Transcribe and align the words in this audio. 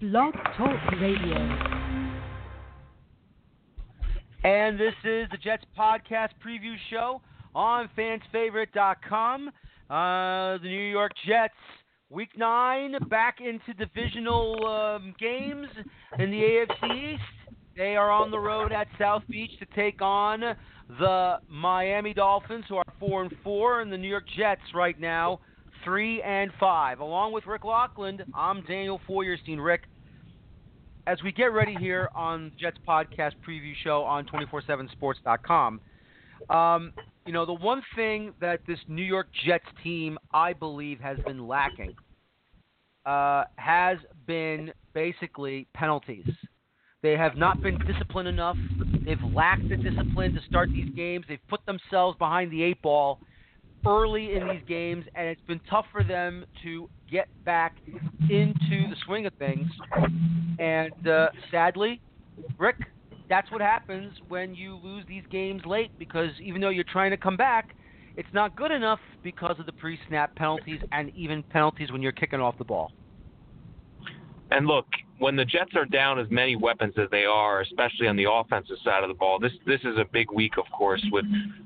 Blog 0.00 0.32
Talk 0.56 0.92
Radio. 1.00 1.34
And 4.44 4.78
this 4.78 4.94
is 5.02 5.26
the 5.32 5.38
Jets 5.42 5.64
podcast 5.76 6.28
preview 6.40 6.76
show 6.88 7.20
on 7.52 7.90
fansfavorite.com. 7.98 9.48
Uh, 9.48 10.58
the 10.58 10.68
New 10.68 10.88
York 10.88 11.10
Jets, 11.26 11.52
week 12.10 12.28
nine, 12.36 12.94
back 13.08 13.38
into 13.40 13.74
divisional 13.74 14.64
um, 14.68 15.14
games 15.18 15.66
in 16.20 16.30
the 16.30 16.36
AFC 16.36 17.14
East. 17.14 17.22
They 17.76 17.96
are 17.96 18.12
on 18.12 18.30
the 18.30 18.38
road 18.38 18.70
at 18.70 18.86
South 19.00 19.24
Beach 19.28 19.50
to 19.58 19.66
take 19.74 20.00
on 20.00 20.42
the 21.00 21.38
Miami 21.48 22.14
Dolphins, 22.14 22.66
who 22.68 22.76
are 22.76 22.84
four 23.00 23.22
and 23.22 23.32
four, 23.42 23.80
and 23.80 23.90
the 23.90 23.98
New 23.98 24.08
York 24.08 24.26
Jets 24.36 24.62
right 24.76 24.98
now 25.00 25.40
three 25.84 26.22
and 26.22 26.50
five. 26.58 27.00
Along 27.00 27.32
with 27.32 27.46
Rick 27.46 27.62
Laughland, 27.62 28.22
I'm 28.34 28.62
Daniel 28.62 29.00
Feuerstein. 29.06 29.60
Rick, 29.60 29.82
as 31.06 31.22
we 31.22 31.32
get 31.32 31.52
ready 31.52 31.74
here 31.74 32.08
on 32.14 32.52
Jets 32.58 32.78
podcast 32.86 33.32
preview 33.46 33.72
show 33.82 34.02
on 34.02 34.26
247sports.com, 34.26 35.80
um, 36.50 36.92
you 37.26 37.32
know 37.32 37.46
the 37.46 37.54
one 37.54 37.82
thing 37.94 38.32
that 38.40 38.60
this 38.66 38.78
New 38.88 39.02
York 39.04 39.28
Jets 39.46 39.64
team, 39.82 40.18
I 40.32 40.52
believe, 40.52 41.00
has 41.00 41.18
been 41.26 41.46
lacking 41.46 41.94
uh, 43.06 43.44
has 43.56 43.98
been 44.26 44.72
basically 44.92 45.66
penalties. 45.74 46.28
They 47.02 47.12
have 47.12 47.36
not 47.36 47.62
been 47.62 47.78
disciplined 47.86 48.28
enough. 48.28 48.56
They've 49.04 49.22
lacked 49.32 49.68
the 49.68 49.76
discipline 49.76 50.34
to 50.34 50.40
start 50.48 50.68
these 50.70 50.90
games. 50.94 51.24
They've 51.28 51.38
put 51.48 51.64
themselves 51.64 52.18
behind 52.18 52.50
the 52.50 52.62
eight 52.62 52.82
ball 52.82 53.20
early 53.86 54.34
in 54.34 54.48
these 54.48 54.62
games, 54.66 55.04
and 55.14 55.28
it's 55.28 55.40
been 55.46 55.60
tough 55.70 55.86
for 55.92 56.02
them 56.02 56.44
to 56.62 56.88
get 57.10 57.28
back 57.44 57.76
into 58.30 58.88
the 58.88 58.96
swing 59.04 59.26
of 59.26 59.32
things. 59.34 59.68
And 60.58 61.08
uh, 61.08 61.28
sadly, 61.50 62.00
Rick, 62.58 62.76
that's 63.28 63.50
what 63.50 63.60
happens 63.60 64.12
when 64.28 64.54
you 64.54 64.76
lose 64.76 65.04
these 65.08 65.24
games 65.30 65.62
late 65.66 65.90
because 65.98 66.30
even 66.42 66.60
though 66.60 66.70
you're 66.70 66.84
trying 66.84 67.10
to 67.10 67.16
come 67.16 67.36
back, 67.36 67.74
it's 68.16 68.28
not 68.32 68.56
good 68.56 68.70
enough 68.70 69.00
because 69.22 69.56
of 69.58 69.66
the 69.66 69.72
pre 69.72 69.98
snap 70.08 70.34
penalties 70.34 70.80
and 70.92 71.12
even 71.14 71.42
penalties 71.44 71.92
when 71.92 72.02
you're 72.02 72.12
kicking 72.12 72.40
off 72.40 72.58
the 72.58 72.64
ball. 72.64 72.90
And 74.50 74.66
look, 74.66 74.86
when 75.18 75.36
the 75.36 75.44
Jets 75.44 75.72
are 75.74 75.84
down 75.84 76.18
as 76.18 76.26
many 76.30 76.56
weapons 76.56 76.94
as 76.96 77.08
they 77.10 77.24
are, 77.24 77.60
especially 77.60 78.06
on 78.06 78.16
the 78.16 78.30
offensive 78.30 78.76
side 78.84 79.02
of 79.02 79.08
the 79.08 79.14
ball, 79.14 79.38
this 79.38 79.52
this 79.66 79.80
is 79.80 79.98
a 79.98 80.04
big 80.12 80.30
week, 80.30 80.58
of 80.58 80.64
course, 80.76 81.04
with 81.10 81.24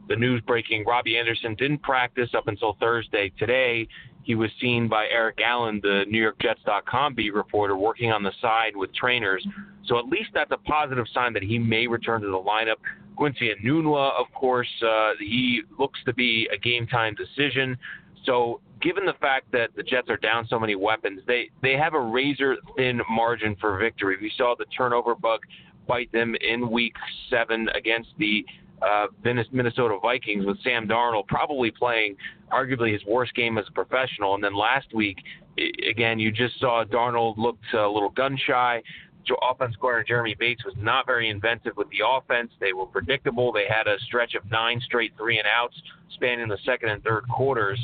the 0.09 0.17
news 0.17 0.41
breaking. 0.47 0.85
Robbie 0.85 1.19
Anderson 1.19 1.55
didn't 1.55 1.83
practice 1.83 2.31
up 2.35 2.49
until 2.49 2.77
Thursday. 2.81 3.31
Today, 3.39 3.87
he 4.23 4.35
was 4.35 4.51
seen 4.61 4.89
by 4.89 5.07
Eric 5.09 5.41
Allen, 5.45 5.81
the 5.83 6.05
New 6.09 6.21
York 6.21 6.39
Jets.com 6.41 7.15
beat 7.15 7.35
reporter, 7.35 7.77
working 7.77 8.11
on 8.11 8.23
the 8.23 8.33
side 8.41 8.75
with 8.75 8.95
trainers. 8.95 9.47
So 9.87 9.99
at 9.99 10.07
least 10.07 10.31
that's 10.33 10.53
a 10.53 10.59
positive 10.59 11.07
sign 11.13 11.33
that 11.35 11.43
he 11.43 11.59
may 11.59 11.87
return 11.87 12.21
to 12.23 12.29
the 12.29 12.33
lineup. 12.33 12.77
Quincy 13.17 13.51
Enunwa, 13.51 14.19
of 14.19 14.33
course, 14.33 14.69
uh, 14.83 15.13
he 15.19 15.63
looks 15.79 16.01
to 16.07 16.15
be 16.15 16.49
a 16.53 16.57
game 16.57 16.87
time 16.87 17.15
decision. 17.15 17.77
So 18.25 18.61
given 18.81 19.05
the 19.05 19.15
fact 19.15 19.51
that 19.53 19.71
the 19.77 19.83
Jets 19.83 20.09
are 20.09 20.17
down 20.17 20.47
so 20.49 20.59
many 20.59 20.75
weapons, 20.75 21.21
they 21.27 21.51
they 21.63 21.73
have 21.75 21.95
a 21.95 22.01
razor 22.01 22.57
thin 22.77 23.01
margin 23.11 23.57
for 23.61 23.79
victory. 23.79 24.17
We 24.21 24.33
saw 24.37 24.55
the 24.59 24.67
turnover 24.77 25.15
bug 25.15 25.41
bite 25.87 26.11
them 26.13 26.35
in 26.41 26.71
Week 26.71 26.95
Seven 27.31 27.69
against 27.75 28.11
the 28.19 28.45
uh, 28.83 29.07
Minnesota 29.25 29.99
Vikings 30.03 30.45
with 30.45 30.61
Sam 30.63 30.89
Darnold 30.89 31.27
probably 31.29 31.71
playing 31.71 32.17
arguably 32.53 32.93
his 32.93 33.05
worst 33.07 33.35
game 33.35 33.57
as 33.59 33.65
a 33.69 33.73
professional. 33.73 34.35
And 34.35 34.43
then 34.43 34.55
last 34.55 34.93
week, 34.93 35.19
again, 35.89 36.19
you 36.19 36.33
just 36.33 36.59
saw 36.59 36.85
Darnold 36.85 37.39
looked 37.39 37.63
a 37.75 37.89
little 37.89 38.11
gun 38.11 38.37
shy 38.47 38.83
offense 39.51 39.75
coordinator 39.81 40.09
Jeremy 40.09 40.37
Bates 40.39 40.65
was 40.65 40.75
not 40.79 41.07
very 41.07 41.31
inventive 41.31 41.77
with 41.77 41.89
the 41.91 42.05
offense. 42.07 42.51
They 42.61 42.73
were 42.73 42.87
predictable. 42.87 43.53
They 43.53 43.67
had 43.69 43.87
a 43.87 43.99
stretch 44.07 44.35
of 44.35 44.49
nine 44.51 44.81
straight 44.85 45.13
three 45.17 45.39
and 45.39 45.47
outs 45.47 45.81
spanning 46.15 46.49
the 46.49 46.59
second 46.65 46.91
and 46.91 47.03
third 47.03 47.29
quarters. 47.29 47.79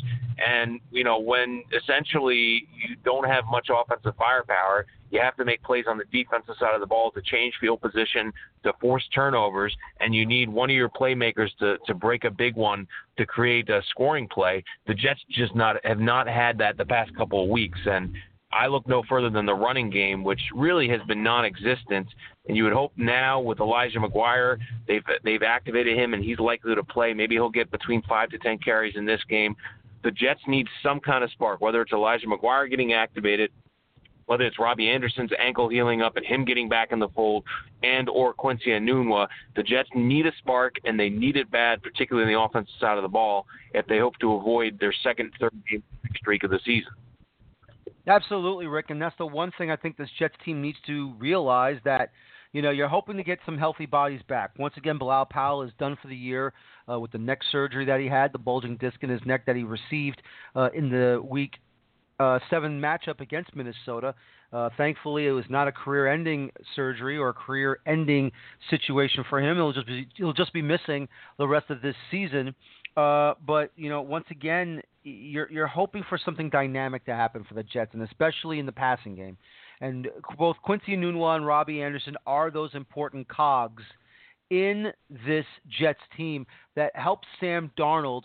And, 0.45 0.79
you 0.91 1.03
know, 1.03 1.19
when 1.19 1.63
essentially 1.75 2.67
you 2.71 2.95
don't 3.03 3.27
have 3.27 3.43
much 3.49 3.67
offensive 3.69 4.13
firepower, 4.17 4.85
you 5.11 5.19
have 5.19 5.35
to 5.37 5.45
make 5.45 5.61
plays 5.63 5.85
on 5.87 5.97
the 5.97 6.05
defensive 6.11 6.55
side 6.59 6.75
of 6.75 6.81
the 6.81 6.87
ball 6.87 7.11
to 7.11 7.21
change 7.21 7.53
field 7.59 7.81
position, 7.81 8.31
to 8.63 8.73
force 8.79 9.03
turnovers, 9.13 9.75
and 9.99 10.13
you 10.13 10.25
need 10.25 10.47
one 10.49 10.69
of 10.69 10.75
your 10.75 10.89
playmakers 10.89 11.49
to, 11.59 11.77
to 11.87 11.93
break 11.93 12.23
a 12.25 12.31
big 12.31 12.55
one 12.55 12.87
to 13.17 13.25
create 13.25 13.69
a 13.69 13.81
scoring 13.89 14.27
play. 14.27 14.63
The 14.87 14.93
Jets 14.93 15.19
just 15.31 15.55
not 15.55 15.83
have 15.83 15.99
not 15.99 16.27
had 16.27 16.57
that 16.59 16.77
the 16.77 16.85
past 16.85 17.15
couple 17.15 17.43
of 17.43 17.49
weeks, 17.49 17.79
and 17.85 18.15
I 18.51 18.67
look 18.67 18.87
no 18.87 19.03
further 19.07 19.29
than 19.29 19.45
the 19.45 19.53
running 19.53 19.89
game, 19.91 20.23
which 20.23 20.41
really 20.55 20.89
has 20.89 21.01
been 21.07 21.21
non-existent. 21.21 22.07
And 22.47 22.57
you 22.57 22.63
would 22.63 22.73
hope 22.73 22.91
now 22.97 23.39
with 23.39 23.59
Elijah 23.59 23.99
McGuire, 23.99 24.57
they've 24.87 25.03
they've 25.23 25.43
activated 25.43 25.95
him 25.95 26.15
and 26.15 26.23
he's 26.23 26.39
likely 26.39 26.73
to 26.73 26.83
play. 26.83 27.13
Maybe 27.13 27.35
he'll 27.35 27.51
get 27.51 27.69
between 27.69 28.01
five 28.03 28.29
to 28.31 28.39
ten 28.39 28.57
carries 28.57 28.95
in 28.95 29.05
this 29.05 29.21
game. 29.29 29.55
The 30.03 30.11
Jets 30.11 30.41
need 30.47 30.67
some 30.81 30.99
kind 30.99 31.23
of 31.23 31.31
spark, 31.31 31.61
whether 31.61 31.81
it's 31.81 31.91
Elijah 31.91 32.27
McGuire 32.27 32.69
getting 32.69 32.93
activated, 32.93 33.51
whether 34.27 34.43
it's 34.43 34.59
Robbie 34.59 34.89
Anderson's 34.89 35.31
ankle 35.39 35.69
healing 35.69 36.01
up 36.01 36.15
and 36.15 36.25
him 36.25 36.45
getting 36.45 36.69
back 36.69 36.91
in 36.91 36.99
the 36.99 37.09
fold, 37.09 37.43
and 37.83 38.07
or 38.09 38.33
Quincy 38.33 38.69
Enunwa. 38.69 39.27
The 39.55 39.63
Jets 39.63 39.89
need 39.95 40.27
a 40.27 40.31
spark 40.37 40.75
and 40.85 40.99
they 40.99 41.09
need 41.09 41.35
it 41.35 41.49
bad, 41.49 41.81
particularly 41.81 42.31
in 42.31 42.35
the 42.35 42.39
offensive 42.39 42.73
side 42.79 42.97
of 42.97 43.01
the 43.01 43.09
ball, 43.09 43.45
if 43.73 43.87
they 43.87 43.97
hope 43.97 44.17
to 44.19 44.33
avoid 44.33 44.79
their 44.79 44.93
second, 45.03 45.31
third 45.39 45.53
game 45.69 45.83
streak 46.15 46.43
of 46.43 46.51
the 46.51 46.59
season. 46.63 46.91
Absolutely, 48.07 48.67
Rick, 48.67 48.89
and 48.89 49.01
that's 49.01 49.17
the 49.17 49.25
one 49.25 49.51
thing 49.57 49.69
I 49.69 49.75
think 49.75 49.97
this 49.97 50.09
Jets 50.17 50.35
team 50.43 50.61
needs 50.61 50.77
to 50.87 51.13
realize 51.19 51.77
that 51.83 52.11
you 52.53 52.61
know 52.61 52.71
you're 52.71 52.87
hoping 52.87 53.17
to 53.17 53.23
get 53.23 53.39
some 53.45 53.57
healthy 53.57 53.85
bodies 53.85 54.21
back. 54.27 54.51
Once 54.57 54.73
again, 54.77 54.97
Bilal 54.97 55.25
Powell 55.25 55.61
is 55.63 55.71
done 55.79 55.97
for 56.01 56.07
the 56.07 56.15
year 56.15 56.53
uh, 56.89 56.99
with 56.99 57.11
the 57.11 57.17
neck 57.17 57.39
surgery 57.51 57.85
that 57.85 57.99
he 57.99 58.07
had, 58.07 58.31
the 58.31 58.39
bulging 58.39 58.77
disc 58.77 58.97
in 59.01 59.09
his 59.09 59.21
neck 59.25 59.45
that 59.45 59.55
he 59.55 59.63
received 59.63 60.21
uh, 60.55 60.69
in 60.73 60.89
the 60.89 61.21
week 61.23 61.53
uh, 62.19 62.39
seven 62.49 62.79
matchup 62.79 63.21
against 63.21 63.55
Minnesota. 63.55 64.13
Uh, 64.51 64.69
thankfully, 64.77 65.27
it 65.27 65.31
was 65.31 65.45
not 65.49 65.67
a 65.67 65.71
career-ending 65.71 66.51
surgery 66.75 67.17
or 67.17 67.29
a 67.29 67.33
career-ending 67.33 68.31
situation 68.69 69.23
for 69.29 69.39
him. 69.39 69.55
He'll 69.55 69.73
just 69.73 69.87
be 69.87 70.07
he'll 70.15 70.33
just 70.33 70.53
be 70.53 70.61
missing 70.61 71.07
the 71.37 71.47
rest 71.47 71.69
of 71.69 71.81
this 71.81 71.95
season. 72.11 72.55
Uh, 72.97 73.35
but 73.45 73.71
you 73.75 73.89
know, 73.89 74.01
once 74.01 74.25
again, 74.31 74.81
you're 75.03 75.49
you're 75.51 75.67
hoping 75.67 76.03
for 76.09 76.17
something 76.17 76.49
dynamic 76.49 77.05
to 77.05 77.13
happen 77.13 77.45
for 77.47 77.53
the 77.53 77.63
Jets, 77.63 77.91
and 77.93 78.01
especially 78.01 78.59
in 78.59 78.65
the 78.65 78.71
passing 78.71 79.15
game. 79.15 79.37
And 79.81 80.07
both 80.37 80.57
Quincy 80.61 80.95
Enunwa 80.95 81.37
and 81.37 81.45
Robbie 81.45 81.81
Anderson 81.81 82.15
are 82.25 82.51
those 82.51 82.71
important 82.73 83.27
cogs 83.29 83.83
in 84.49 84.91
this 85.09 85.45
Jets 85.79 85.99
team 86.17 86.45
that 86.75 86.95
helps 86.95 87.27
Sam 87.39 87.71
Darnold 87.77 88.23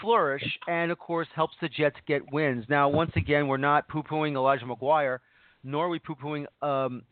flourish 0.00 0.44
and, 0.66 0.90
of 0.90 0.98
course, 0.98 1.28
helps 1.34 1.54
the 1.60 1.68
Jets 1.68 1.96
get 2.06 2.32
wins. 2.32 2.64
Now, 2.68 2.88
once 2.88 3.12
again, 3.16 3.48
we're 3.48 3.56
not 3.56 3.88
poo 3.88 4.02
pooing 4.02 4.34
Elijah 4.34 4.64
McGuire, 4.64 5.18
nor 5.62 5.86
are 5.86 5.88
we 5.88 5.98
poo 5.98 6.14
pooing 6.14 6.46
um, 6.62 7.02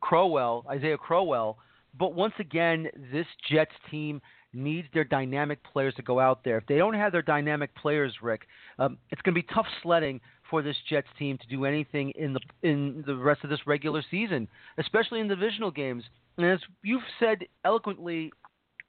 Crowell, 0.00 0.66
Isaiah 0.68 0.98
Crowell. 0.98 1.58
But 1.98 2.14
once 2.14 2.34
again, 2.38 2.88
this 3.12 3.26
Jets 3.50 3.72
team 3.90 4.20
needs 4.52 4.88
their 4.92 5.04
dynamic 5.04 5.62
players 5.64 5.94
to 5.94 6.02
go 6.02 6.18
out 6.18 6.42
there. 6.44 6.58
If 6.58 6.66
they 6.66 6.76
don't 6.76 6.94
have 6.94 7.12
their 7.12 7.22
dynamic 7.22 7.74
players, 7.74 8.14
Rick, 8.20 8.42
um, 8.78 8.98
it's 9.10 9.22
going 9.22 9.34
to 9.34 9.40
be 9.40 9.46
tough 9.54 9.66
sledding 9.82 10.20
for 10.50 10.62
this 10.62 10.76
Jets 10.88 11.08
team 11.18 11.38
to 11.38 11.46
do 11.46 11.64
anything 11.64 12.10
in 12.16 12.34
the 12.34 12.40
in 12.62 13.02
the 13.06 13.14
rest 13.14 13.44
of 13.44 13.50
this 13.50 13.60
regular 13.66 14.02
season, 14.10 14.48
especially 14.78 15.20
in 15.20 15.28
divisional 15.28 15.70
games. 15.70 16.04
And 16.36 16.46
as 16.46 16.58
you've 16.82 17.02
said 17.18 17.38
eloquently, 17.64 18.32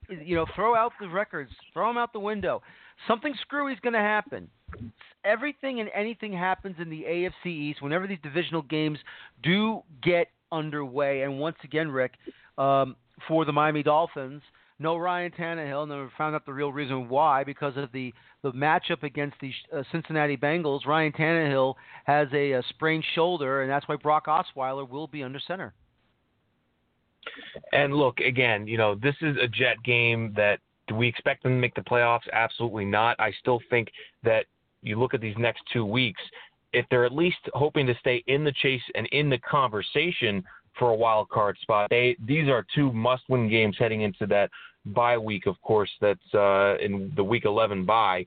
you 0.09 0.35
know, 0.35 0.45
throw 0.55 0.75
out 0.75 0.91
the 0.99 1.07
records, 1.07 1.51
throw 1.73 1.87
them 1.87 1.97
out 1.97 2.11
the 2.13 2.19
window. 2.19 2.61
Something 3.07 3.33
screwy 3.41 3.73
is 3.73 3.79
going 3.79 3.93
to 3.93 3.99
happen. 3.99 4.49
Everything 5.23 5.79
and 5.79 5.89
anything 5.95 6.33
happens 6.33 6.75
in 6.79 6.89
the 6.89 7.03
AFC 7.03 7.45
East 7.45 7.81
whenever 7.81 8.07
these 8.07 8.19
divisional 8.23 8.61
games 8.63 8.97
do 9.43 9.81
get 10.03 10.27
underway. 10.51 11.21
And 11.21 11.39
once 11.39 11.57
again, 11.63 11.89
Rick, 11.89 12.13
um, 12.57 12.95
for 13.27 13.45
the 13.45 13.53
Miami 13.53 13.83
Dolphins– 13.83 14.41
no 14.81 14.97
Ryan 14.97 15.31
Tannehill, 15.31 15.83
and 15.83 15.91
we 15.91 16.07
found 16.17 16.35
out 16.35 16.45
the 16.45 16.53
real 16.53 16.73
reason 16.73 17.07
why 17.07 17.43
because 17.43 17.77
of 17.77 17.91
the 17.91 18.13
the 18.43 18.51
matchup 18.53 19.03
against 19.03 19.37
the 19.39 19.51
uh, 19.71 19.83
Cincinnati 19.91 20.35
Bengals. 20.35 20.85
Ryan 20.85 21.11
Tannehill 21.11 21.75
has 22.05 22.27
a, 22.33 22.53
a 22.53 22.63
sprained 22.69 23.05
shoulder, 23.13 23.61
and 23.61 23.71
that's 23.71 23.87
why 23.87 23.95
Brock 23.95 24.25
Osweiler 24.25 24.89
will 24.89 25.07
be 25.07 25.23
under 25.23 25.39
center. 25.39 25.73
And 27.71 27.93
look, 27.93 28.19
again, 28.19 28.65
you 28.65 28.77
know, 28.77 28.95
this 28.95 29.15
is 29.21 29.37
a 29.37 29.47
Jet 29.47 29.77
game 29.83 30.33
that 30.35 30.59
do 30.87 30.95
we 30.95 31.07
expect 31.07 31.43
them 31.43 31.53
to 31.53 31.57
make 31.57 31.75
the 31.75 31.81
playoffs? 31.81 32.27
Absolutely 32.33 32.85
not. 32.85 33.19
I 33.19 33.31
still 33.39 33.61
think 33.69 33.89
that 34.23 34.45
you 34.81 34.99
look 34.99 35.13
at 35.13 35.21
these 35.21 35.37
next 35.37 35.61
two 35.71 35.85
weeks, 35.85 36.21
if 36.73 36.85
they're 36.89 37.05
at 37.05 37.13
least 37.13 37.37
hoping 37.53 37.85
to 37.85 37.95
stay 37.99 38.23
in 38.27 38.43
the 38.43 38.51
chase 38.53 38.81
and 38.95 39.05
in 39.07 39.29
the 39.29 39.37
conversation 39.37 40.43
for 40.77 40.89
a 40.91 40.95
wild 40.95 41.29
card 41.29 41.57
spot, 41.61 41.89
they 41.89 42.15
these 42.25 42.47
are 42.47 42.65
two 42.73 42.91
must-win 42.91 43.49
games 43.49 43.75
heading 43.77 44.01
into 44.01 44.25
that 44.27 44.49
bye 44.85 45.17
week, 45.17 45.45
of 45.45 45.59
course, 45.61 45.89
that's 45.99 46.33
uh, 46.33 46.77
in 46.77 47.11
the 47.15 47.23
Week 47.23 47.45
11 47.45 47.85
bye. 47.85 48.25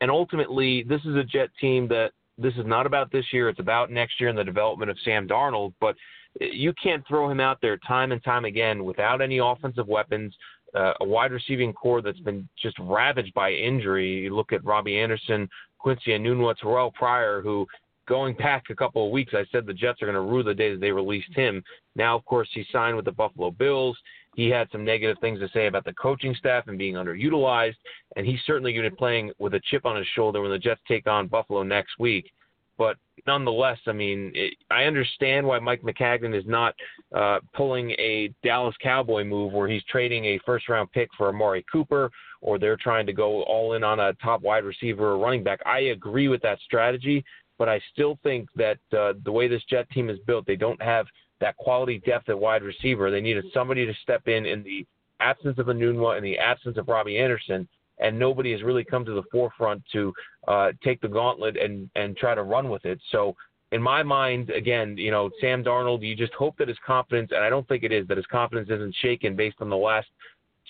And 0.00 0.10
ultimately, 0.10 0.84
this 0.88 1.00
is 1.04 1.16
a 1.16 1.24
Jet 1.24 1.50
team 1.60 1.88
that 1.88 2.10
this 2.36 2.54
is 2.54 2.66
not 2.66 2.86
about 2.86 3.12
this 3.12 3.26
year. 3.32 3.48
It's 3.48 3.60
about 3.60 3.90
next 3.90 4.20
year 4.20 4.28
and 4.28 4.38
the 4.38 4.44
development 4.44 4.90
of 4.90 4.98
Sam 5.04 5.28
Darnold. 5.28 5.72
But 5.80 5.96
you 6.40 6.72
can't 6.82 7.06
throw 7.06 7.30
him 7.30 7.40
out 7.40 7.58
there 7.62 7.78
time 7.78 8.12
and 8.12 8.22
time 8.24 8.44
again 8.44 8.84
without 8.84 9.22
any 9.22 9.38
offensive 9.38 9.86
weapons. 9.86 10.34
Uh, 10.74 10.92
a 11.00 11.04
wide 11.04 11.30
receiving 11.30 11.72
core 11.72 12.02
that's 12.02 12.18
been 12.20 12.48
just 12.60 12.76
ravaged 12.80 13.32
by 13.34 13.52
injury. 13.52 14.24
You 14.24 14.34
look 14.34 14.52
at 14.52 14.64
Robbie 14.64 14.98
Anderson, 14.98 15.48
Quincy 15.78 16.10
Enunwa, 16.10 16.56
Terrell 16.56 16.90
Pryor, 16.90 17.40
who 17.40 17.64
going 18.06 18.34
back 18.34 18.64
a 18.70 18.74
couple 18.74 19.04
of 19.04 19.12
weeks, 19.12 19.34
I 19.34 19.44
said 19.50 19.66
the 19.66 19.72
Jets 19.72 20.02
are 20.02 20.06
going 20.06 20.14
to 20.14 20.32
rue 20.32 20.42
the 20.42 20.54
day 20.54 20.72
that 20.72 20.80
they 20.80 20.92
released 20.92 21.32
him. 21.34 21.62
Now, 21.96 22.16
of 22.16 22.24
course, 22.24 22.48
he 22.52 22.64
signed 22.72 22.96
with 22.96 23.04
the 23.04 23.12
Buffalo 23.12 23.50
Bills. 23.50 23.96
He 24.34 24.48
had 24.48 24.68
some 24.72 24.84
negative 24.84 25.16
things 25.20 25.40
to 25.40 25.48
say 25.50 25.66
about 25.66 25.84
the 25.84 25.92
coaching 25.94 26.34
staff 26.34 26.64
and 26.66 26.76
being 26.76 26.94
underutilized, 26.94 27.76
and 28.16 28.26
he's 28.26 28.40
certainly 28.46 28.72
going 28.72 28.84
to 28.84 28.90
be 28.90 28.96
playing 28.96 29.30
with 29.38 29.54
a 29.54 29.60
chip 29.70 29.86
on 29.86 29.96
his 29.96 30.06
shoulder 30.14 30.42
when 30.42 30.50
the 30.50 30.58
Jets 30.58 30.80
take 30.88 31.06
on 31.06 31.28
Buffalo 31.28 31.62
next 31.62 31.98
week. 31.98 32.32
But 32.76 32.96
nonetheless, 33.26 33.78
I 33.86 33.92
mean, 33.92 34.32
it, 34.34 34.54
I 34.70 34.84
understand 34.84 35.46
why 35.46 35.60
Mike 35.60 35.82
Maccagnan 35.82 36.36
is 36.36 36.44
not 36.46 36.74
uh, 37.14 37.38
pulling 37.54 37.92
a 37.92 38.32
Dallas 38.42 38.74
Cowboy 38.82 39.22
move 39.22 39.52
where 39.52 39.68
he's 39.68 39.84
trading 39.84 40.24
a 40.24 40.40
first 40.44 40.68
round 40.68 40.90
pick 40.90 41.08
for 41.16 41.28
Amari 41.28 41.64
Cooper 41.70 42.10
or 42.40 42.58
they're 42.58 42.76
trying 42.76 43.06
to 43.06 43.12
go 43.12 43.42
all 43.44 43.72
in 43.72 43.82
on 43.82 44.00
a 44.00 44.12
top 44.14 44.42
wide 44.42 44.64
receiver 44.64 45.12
or 45.12 45.18
running 45.18 45.42
back. 45.42 45.60
I 45.64 45.78
agree 45.80 46.28
with 46.28 46.42
that 46.42 46.58
strategy, 46.60 47.24
but 47.58 47.68
I 47.68 47.80
still 47.92 48.18
think 48.22 48.48
that 48.56 48.78
uh, 48.96 49.14
the 49.24 49.32
way 49.32 49.48
this 49.48 49.62
Jet 49.68 49.88
team 49.90 50.10
is 50.10 50.18
built, 50.26 50.46
they 50.46 50.56
don't 50.56 50.80
have 50.82 51.06
that 51.40 51.56
quality 51.56 51.98
depth 52.06 52.28
at 52.28 52.38
wide 52.38 52.62
receiver. 52.62 53.10
They 53.10 53.20
needed 53.20 53.44
somebody 53.52 53.86
to 53.86 53.94
step 54.02 54.28
in 54.28 54.46
in 54.46 54.62
the 54.62 54.86
absence 55.20 55.58
of 55.58 55.66
Enunwa 55.66 56.16
and 56.16 56.24
the 56.24 56.38
absence 56.38 56.76
of 56.76 56.88
Robbie 56.88 57.18
Anderson, 57.18 57.68
and 57.98 58.18
nobody 58.18 58.52
has 58.52 58.62
really 58.62 58.84
come 58.84 59.04
to 59.04 59.14
the 59.14 59.22
forefront 59.30 59.82
to 59.92 60.12
uh, 60.48 60.72
take 60.82 61.00
the 61.00 61.08
gauntlet 61.08 61.56
and 61.56 61.90
and 61.94 62.16
try 62.16 62.34
to 62.34 62.42
run 62.42 62.68
with 62.68 62.84
it. 62.84 63.00
So. 63.10 63.34
In 63.72 63.82
my 63.82 64.04
mind, 64.04 64.50
again, 64.50 64.96
you 64.96 65.10
know, 65.10 65.30
Sam 65.40 65.64
Darnold, 65.64 66.06
you 66.06 66.14
just 66.14 66.32
hope 66.34 66.56
that 66.58 66.68
his 66.68 66.76
confidence, 66.86 67.32
and 67.34 67.42
I 67.42 67.50
don't 67.50 67.66
think 67.66 67.82
it 67.82 67.90
is, 67.90 68.06
that 68.06 68.16
his 68.16 68.26
confidence 68.26 68.68
isn't 68.70 68.94
shaken 69.02 69.34
based 69.34 69.56
on 69.58 69.68
the 69.68 69.76
last 69.76 70.06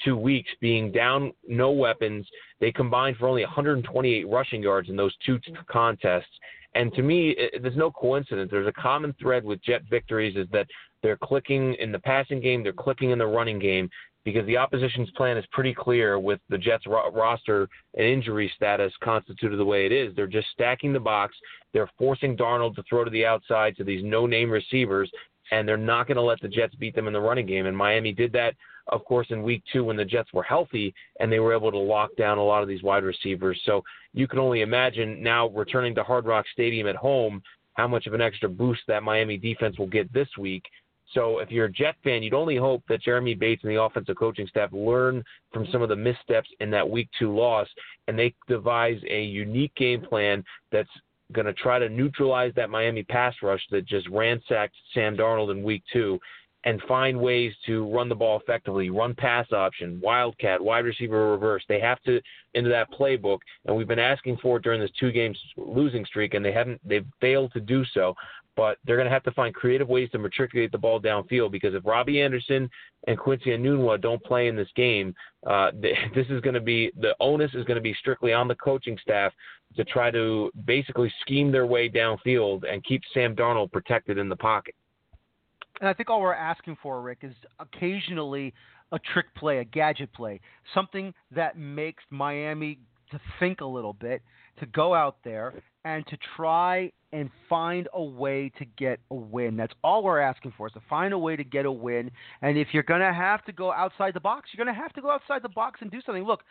two 0.03 0.17
weeks 0.17 0.51
being 0.61 0.91
down 0.91 1.33
no 1.47 1.71
weapons. 1.71 2.27
They 2.61 2.73
combined 2.73 3.17
for 3.17 3.29
only 3.29 3.43
128 3.43 4.29
rushing 4.29 4.63
yards 4.63 4.89
in 4.89 4.97
those 4.97 5.15
two 5.25 5.39
contests. 5.69 6.25
And 6.75 6.93
to 6.95 7.03
me, 7.03 7.31
it, 7.31 7.63
there's 7.63 7.77
no 7.77 7.91
coincidence. 7.91 8.51
There's 8.51 8.67
a 8.67 8.73
common 8.73 9.15
thread 9.21 9.45
with 9.45 9.63
Jet 9.63 9.83
victories 9.89 10.37
is 10.37 10.47
that 10.53 10.67
they're 11.03 11.19
clicking 11.23 11.75
in 11.75 11.93
the 11.93 11.99
passing 11.99 12.41
game, 12.41 12.63
they're 12.63 12.73
clicking 12.73 13.11
in 13.11 13.19
the 13.19 13.27
running 13.27 13.59
game 13.59 13.89
because 14.25 14.47
the 14.47 14.57
opposition's 14.57 15.11
plan 15.11 15.37
is 15.37 15.45
pretty 15.53 15.75
clear 15.75 16.19
with 16.19 16.41
the 16.49 16.59
Jets 16.59 16.87
ro- 16.87 17.11
roster 17.13 17.69
and 17.95 18.07
injury 18.07 18.51
status 18.57 18.93
constituted 19.03 19.59
the 19.59 19.65
way 19.65 19.85
it 19.85 19.93
is. 19.93 20.17
They're 20.17 20.27
just 20.27 20.49
stacking 20.53 20.93
the 20.93 21.01
box. 21.01 21.37
They're 21.73 21.91
forcing 21.99 22.37
Darnold 22.37 22.75
to 22.77 22.83
throw 22.89 23.05
to 23.05 23.11
the 23.11 23.27
outside 23.27 23.77
to 23.77 23.85
these 23.85 24.03
no-name 24.03 24.51
receivers, 24.51 25.11
and 25.53 25.69
they're 25.69 25.77
not 25.77 26.07
going 26.07 26.17
to 26.17 26.23
let 26.23 26.41
the 26.41 26.49
Jets 26.49 26.75
beat 26.77 26.95
them 26.95 27.07
in 27.07 27.13
the 27.13 27.21
running 27.21 27.47
game. 27.47 27.67
And 27.67 27.77
Miami 27.77 28.13
did 28.13 28.33
that 28.33 28.55
of 28.89 29.05
course, 29.05 29.27
in 29.31 29.43
week 29.43 29.63
two 29.73 29.85
when 29.85 29.97
the 29.97 30.05
Jets 30.05 30.33
were 30.33 30.43
healthy 30.43 30.95
and 31.21 31.31
they 31.31 31.41
were 31.41 31.55
able 31.55 31.71
to 31.71 31.79
lock 31.79 32.11
down 32.17 32.39
a 32.39 32.45
lot 32.45 32.63
of 32.63 32.69
these 32.69 32.83
wide 32.83 33.05
receivers. 33.05 33.61
So 33.65 33.83
you 34.13 34.29
can 34.29 34.39
only 34.39 34.61
imagine 34.61 35.23
now 35.23 35.49
returning 35.49 35.95
to 35.95 36.05
Hard 36.05 36.27
Rock 36.27 36.45
Stadium 36.53 36.87
at 36.87 36.97
home 36.97 37.43
how 37.75 37.89
much 37.89 38.07
of 38.07 38.15
an 38.15 38.21
extra 38.21 38.49
boost 38.49 38.83
that 38.87 39.03
Miami 39.03 39.37
defense 39.37 39.79
will 39.79 39.87
get 39.87 40.13
this 40.13 40.29
week. 40.39 40.65
So 41.13 41.39
if 41.39 41.51
you're 41.51 41.67
a 41.67 41.73
Jet 41.73 41.97
fan, 42.03 42.23
you'd 42.23 42.35
only 42.35 42.57
hope 42.57 42.83
that 42.89 43.03
Jeremy 43.03 43.35
Bates 43.35 43.63
and 43.63 43.71
the 43.71 43.81
offensive 43.81 44.17
coaching 44.17 44.47
staff 44.47 44.71
learn 44.73 45.23
from 45.53 45.67
some 45.71 45.83
of 45.83 45.89
the 45.89 45.97
missteps 45.97 46.49
in 46.61 46.71
that 46.71 46.89
week 46.89 47.09
two 47.19 47.35
loss 47.35 47.69
and 48.09 48.19
they 48.19 48.35
devise 48.49 49.01
a 49.09 49.23
unique 49.23 49.75
game 49.77 50.01
plan 50.01 50.45
that's 50.73 50.89
going 51.33 51.47
to 51.47 51.53
try 51.55 51.79
to 51.79 51.89
neutralize 51.89 52.53
that 52.57 52.71
Miami 52.71 53.03
pass 53.03 53.35
rush 53.43 53.63
that 53.71 53.87
just 53.87 54.09
ransacked 54.09 54.75
Sam 54.93 55.17
Darnold 55.17 55.51
in 55.51 55.63
week 55.63 55.83
two 55.93 56.19
and 56.65 56.81
find 56.89 57.19
ways 57.19 57.53
to 57.67 57.87
run 57.93 58.09
the 58.09 58.15
ball 58.15 58.41
effectively, 58.41 58.91
run 58.91 59.15
pass 59.15 59.51
option, 59.53 60.01
wildcat, 60.03 60.63
wide 60.63 60.85
receiver 60.85 61.31
reverse. 61.31 61.63
They 61.69 61.81
have 61.81 62.01
to 62.03 62.21
into 62.55 62.71
that 62.71 62.91
playbook, 62.93 63.39
and 63.67 63.77
we've 63.77 63.89
been 63.89 63.99
asking 63.99 64.39
for 64.39 64.57
it 64.57 64.63
during 64.63 64.81
this 64.81 64.91
two 64.99 65.13
games 65.13 65.39
losing 65.57 66.05
streak, 66.07 66.35
and 66.35 66.45
they 66.45 66.53
haven't. 66.53 66.81
They've 66.87 67.07
failed 67.21 67.53
to 67.53 67.61
do 67.61 67.85
so. 67.93 68.15
But 68.57 68.79
they're 68.85 68.97
going 68.97 69.09
to 69.09 69.13
have 69.13 69.25
to 69.25 69.33
find 69.33 69.53
creative 69.53 69.89
ways 69.89 70.11
to 70.11 70.19
matriculate 70.19 70.71
the 70.71 70.79
ball 70.79 71.01
downfield 71.01 71.51
because 71.51 71.75
if 71.75 71.85
Robbie 71.85 72.23
Anderson 72.23 72.71
and 73.09 73.19
Quincy 73.19 73.51
Enunwa 73.51 74.01
don't 74.01 74.23
play 74.23 74.47
in 74.47 74.55
this 74.55 74.69
game, 74.77 75.13
uh, 75.45 75.73
this 75.81 76.27
is 76.31 76.41
going 76.41 76.55
to 76.55 76.61
be 76.61 76.93
the 77.01 77.17
onus 77.19 77.51
is 77.55 77.65
going 77.65 77.75
to 77.75 77.81
be 77.81 77.95
strictly 77.95 78.33
on 78.33 78.47
the 78.47 78.55
coaching 78.55 78.97
staff 79.03 79.33
to 79.77 79.85
try 79.85 80.11
to 80.13 80.53
basically 80.67 81.13
scheme 81.21 81.51
their 81.51 81.67
way 81.67 81.89
downfield 81.89 82.63
and 82.71 82.85
keep 82.85 83.03
Sam 83.13 83.35
Darnold 83.35 83.73
protected 83.73 84.19
in 84.19 84.29
the 84.29 84.37
pocket. 84.37 84.77
And 85.81 85.89
I 85.89 85.93
think 85.93 86.11
all 86.11 86.21
we're 86.21 86.35
asking 86.35 86.77
for, 86.83 87.01
Rick, 87.01 87.19
is 87.23 87.35
occasionally 87.59 88.55
a 88.93 88.99
trick 88.99 89.27
play, 89.35 89.59
a 89.59 89.65
gadget 89.65 90.13
play, 90.13 90.41
something 90.73 91.13
that 91.35 91.59
makes 91.59 92.05
Miami 92.11 92.79
to 93.11 93.21
think 93.41 93.61
a 93.61 93.67
little 93.67 93.93
bit, 93.93 94.23
to 94.61 94.67
go 94.67 94.95
out 94.95 95.17
there 95.25 95.53
and 95.85 96.07
to 96.07 96.17
try 96.37 96.91
and 97.13 97.31
find 97.49 97.89
a 97.93 98.03
way 98.03 98.51
to 98.59 98.65
get 98.77 98.99
a 99.11 99.15
win. 99.15 99.57
That's 99.57 99.73
all 99.83 100.03
we're 100.03 100.21
asking 100.21 100.53
for 100.57 100.67
is 100.67 100.73
to 100.75 100.83
find 100.89 101.13
a 101.13 101.19
way 101.19 101.37
to 101.37 101.45
get 101.45 101.67
a 101.67 101.73
win. 101.73 102.11
And 102.43 102.57
if 102.57 102.69
you're 102.73 102.83
going 102.83 103.01
to 103.01 103.13
have 103.13 103.45
to 103.45 103.53
go 103.53 103.73
outside 103.73 104.15
the 104.15 104.21
box, 104.21 104.51
you're 104.53 104.65
going 104.65 104.75
to 104.75 104.81
have 104.81 104.93
to 104.95 105.01
go 105.01 105.11
outside 105.11 105.43
the 105.43 105.49
box 105.49 105.81
and 105.83 105.91
do 105.91 106.01
something. 106.05 106.25
Look, 106.25 106.43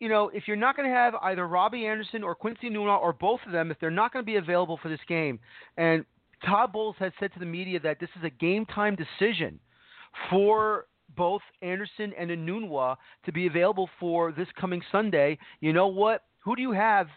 you 0.00 0.08
know, 0.08 0.28
if 0.32 0.44
you're 0.46 0.56
not 0.56 0.76
going 0.76 0.88
to 0.88 0.94
have 0.94 1.14
either 1.22 1.46
Robbie 1.46 1.86
Anderson 1.86 2.22
or 2.22 2.34
Quincy 2.34 2.70
Enunwa 2.70 2.98
or 3.00 3.12
both 3.12 3.40
of 3.46 3.52
them, 3.52 3.70
if 3.70 3.78
they're 3.80 3.90
not 3.90 4.12
going 4.12 4.24
to 4.24 4.26
be 4.26 4.36
available 4.36 4.78
for 4.80 4.88
this 4.88 5.00
game, 5.08 5.40
and 5.76 6.04
Todd 6.44 6.72
Bowles 6.72 6.96
has 6.98 7.12
said 7.18 7.32
to 7.34 7.38
the 7.38 7.46
media 7.46 7.80
that 7.80 8.00
this 8.00 8.10
is 8.16 8.24
a 8.24 8.30
game 8.30 8.66
time 8.66 8.96
decision 8.96 9.58
for 10.30 10.86
both 11.16 11.42
Anderson 11.62 12.12
and 12.18 12.30
Enunwa 12.30 12.96
to 13.24 13.32
be 13.32 13.46
available 13.46 13.88
for 13.98 14.32
this 14.32 14.48
coming 14.60 14.82
Sunday. 14.92 15.38
You 15.60 15.72
know 15.72 15.88
what? 15.88 16.22
Who 16.44 16.54
do 16.54 16.62
you 16.62 16.72
have, 16.72 17.08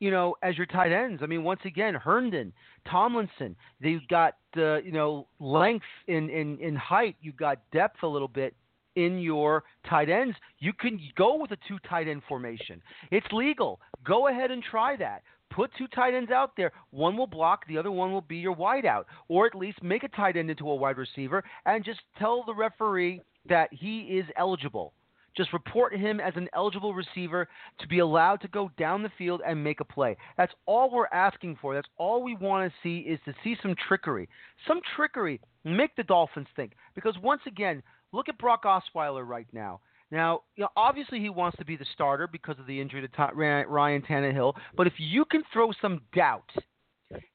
you 0.00 0.10
know, 0.10 0.36
as 0.42 0.56
your 0.56 0.66
tight 0.66 0.92
ends? 0.92 1.22
I 1.22 1.26
mean, 1.26 1.44
once 1.44 1.60
again, 1.64 1.94
Herndon, 1.94 2.52
Tomlinson. 2.88 3.56
They've 3.80 4.06
got 4.08 4.36
uh, 4.56 4.78
you 4.78 4.92
know 4.92 5.26
length 5.40 5.86
in, 6.06 6.30
in 6.30 6.58
in 6.58 6.76
height. 6.76 7.16
You've 7.20 7.36
got 7.36 7.58
depth 7.72 8.02
a 8.02 8.06
little 8.06 8.28
bit 8.28 8.54
in 8.96 9.18
your 9.18 9.64
tight 9.88 10.08
ends. 10.08 10.36
You 10.58 10.72
can 10.72 11.00
go 11.16 11.36
with 11.36 11.52
a 11.52 11.58
two 11.68 11.78
tight 11.88 12.08
end 12.08 12.22
formation. 12.28 12.82
It's 13.10 13.26
legal. 13.32 13.80
Go 14.04 14.28
ahead 14.28 14.50
and 14.50 14.62
try 14.62 14.96
that. 14.96 15.22
Put 15.50 15.70
two 15.76 15.88
tight 15.88 16.14
ends 16.14 16.30
out 16.30 16.52
there. 16.56 16.72
One 16.90 17.16
will 17.16 17.26
block, 17.26 17.66
the 17.66 17.78
other 17.78 17.90
one 17.90 18.12
will 18.12 18.20
be 18.20 18.36
your 18.36 18.54
wideout. 18.54 19.04
Or 19.28 19.46
at 19.46 19.54
least 19.54 19.82
make 19.82 20.02
a 20.02 20.08
tight 20.08 20.36
end 20.36 20.50
into 20.50 20.70
a 20.70 20.74
wide 20.74 20.98
receiver 20.98 21.42
and 21.64 21.84
just 21.84 22.00
tell 22.18 22.44
the 22.44 22.54
referee 22.54 23.22
that 23.48 23.68
he 23.72 24.00
is 24.00 24.26
eligible. 24.36 24.92
Just 25.36 25.52
report 25.52 25.94
him 25.94 26.18
as 26.18 26.32
an 26.34 26.48
eligible 26.52 26.94
receiver 26.94 27.48
to 27.78 27.86
be 27.86 28.00
allowed 28.00 28.40
to 28.40 28.48
go 28.48 28.72
down 28.76 29.04
the 29.04 29.12
field 29.16 29.40
and 29.46 29.62
make 29.62 29.78
a 29.80 29.84
play. 29.84 30.16
That's 30.36 30.52
all 30.66 30.90
we're 30.90 31.06
asking 31.12 31.58
for. 31.62 31.74
That's 31.74 31.88
all 31.96 32.24
we 32.24 32.34
want 32.34 32.70
to 32.70 32.78
see 32.82 33.08
is 33.08 33.20
to 33.24 33.32
see 33.44 33.56
some 33.62 33.76
trickery. 33.86 34.28
Some 34.66 34.80
trickery. 34.96 35.40
Make 35.64 35.94
the 35.94 36.02
Dolphins 36.02 36.48
think. 36.56 36.72
Because 36.94 37.14
once 37.22 37.42
again, 37.46 37.84
look 38.12 38.28
at 38.28 38.38
Brock 38.38 38.64
Osweiler 38.64 39.26
right 39.26 39.46
now. 39.52 39.80
Now, 40.10 40.42
you 40.56 40.62
know, 40.62 40.70
obviously 40.76 41.20
he 41.20 41.28
wants 41.28 41.58
to 41.58 41.64
be 41.64 41.76
the 41.76 41.86
starter 41.92 42.26
because 42.26 42.58
of 42.58 42.66
the 42.66 42.80
injury 42.80 43.06
to 43.06 43.30
Ryan 43.34 44.02
Tannehill. 44.02 44.54
But 44.76 44.86
if 44.86 44.94
you 44.98 45.24
can 45.24 45.42
throw 45.52 45.70
some 45.82 46.00
doubt 46.14 46.50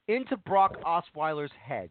into 0.08 0.36
Brock 0.36 0.76
Osweiler's 0.84 1.52
head 1.62 1.90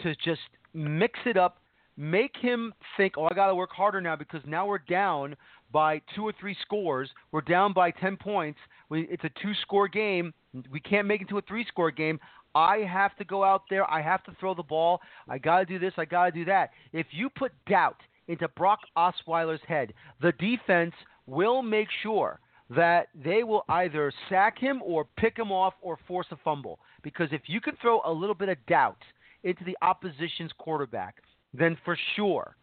to 0.00 0.14
just 0.16 0.40
mix 0.72 1.18
it 1.26 1.36
up, 1.36 1.58
make 1.96 2.36
him 2.40 2.72
think, 2.96 3.14
oh, 3.18 3.28
I 3.30 3.34
got 3.34 3.48
to 3.48 3.54
work 3.54 3.70
harder 3.72 4.00
now 4.00 4.16
because 4.16 4.40
now 4.46 4.66
we're 4.66 4.78
down 4.78 5.36
by 5.72 6.00
two 6.14 6.26
or 6.26 6.32
three 6.40 6.56
scores. 6.62 7.10
We're 7.32 7.42
down 7.42 7.72
by 7.72 7.90
10 7.90 8.16
points. 8.16 8.58
It's 8.90 9.24
a 9.24 9.30
two 9.42 9.52
score 9.62 9.88
game. 9.88 10.32
We 10.70 10.80
can't 10.80 11.06
make 11.06 11.20
it 11.20 11.28
to 11.28 11.38
a 11.38 11.42
three 11.42 11.66
score 11.66 11.90
game. 11.90 12.18
I 12.54 12.78
have 12.78 13.14
to 13.16 13.24
go 13.24 13.44
out 13.44 13.64
there. 13.68 13.88
I 13.90 14.00
have 14.00 14.24
to 14.24 14.32
throw 14.40 14.54
the 14.54 14.62
ball. 14.62 15.00
I 15.28 15.38
got 15.38 15.58
to 15.58 15.64
do 15.66 15.78
this. 15.78 15.92
I 15.98 16.06
got 16.06 16.26
to 16.26 16.30
do 16.30 16.44
that. 16.46 16.70
If 16.92 17.06
you 17.10 17.28
put 17.28 17.52
doubt 17.68 18.00
into 18.28 18.48
Brock 18.48 18.80
Osweiler's 18.96 19.60
head. 19.66 19.92
The 20.22 20.32
defense 20.32 20.94
will 21.26 21.62
make 21.62 21.88
sure 22.02 22.40
that 22.70 23.08
they 23.14 23.42
will 23.42 23.64
either 23.68 24.12
sack 24.28 24.58
him 24.58 24.82
or 24.84 25.06
pick 25.16 25.36
him 25.36 25.50
off 25.50 25.74
or 25.80 25.98
force 26.06 26.26
a 26.30 26.36
fumble. 26.44 26.78
Because 27.02 27.28
if 27.32 27.42
you 27.46 27.60
can 27.60 27.76
throw 27.80 28.00
a 28.04 28.12
little 28.12 28.34
bit 28.34 28.48
of 28.48 28.58
doubt 28.66 29.02
into 29.44 29.64
the 29.64 29.76
opposition's 29.82 30.52
quarterback, 30.58 31.16
then 31.54 31.76
for 31.84 31.96
sure, 32.14 32.56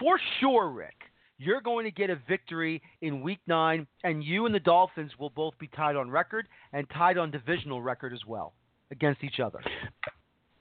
for 0.00 0.18
sure, 0.40 0.68
Rick, 0.70 0.96
you're 1.38 1.60
going 1.60 1.84
to 1.84 1.90
get 1.90 2.10
a 2.10 2.18
victory 2.28 2.82
in 3.00 3.22
week 3.22 3.40
nine, 3.46 3.86
and 4.04 4.22
you 4.22 4.46
and 4.46 4.54
the 4.54 4.60
Dolphins 4.60 5.12
will 5.18 5.30
both 5.30 5.58
be 5.58 5.68
tied 5.68 5.96
on 5.96 6.10
record 6.10 6.48
and 6.72 6.88
tied 6.90 7.18
on 7.18 7.30
divisional 7.30 7.82
record 7.82 8.12
as 8.12 8.24
well 8.26 8.54
against 8.90 9.24
each 9.24 9.40
other. 9.40 9.60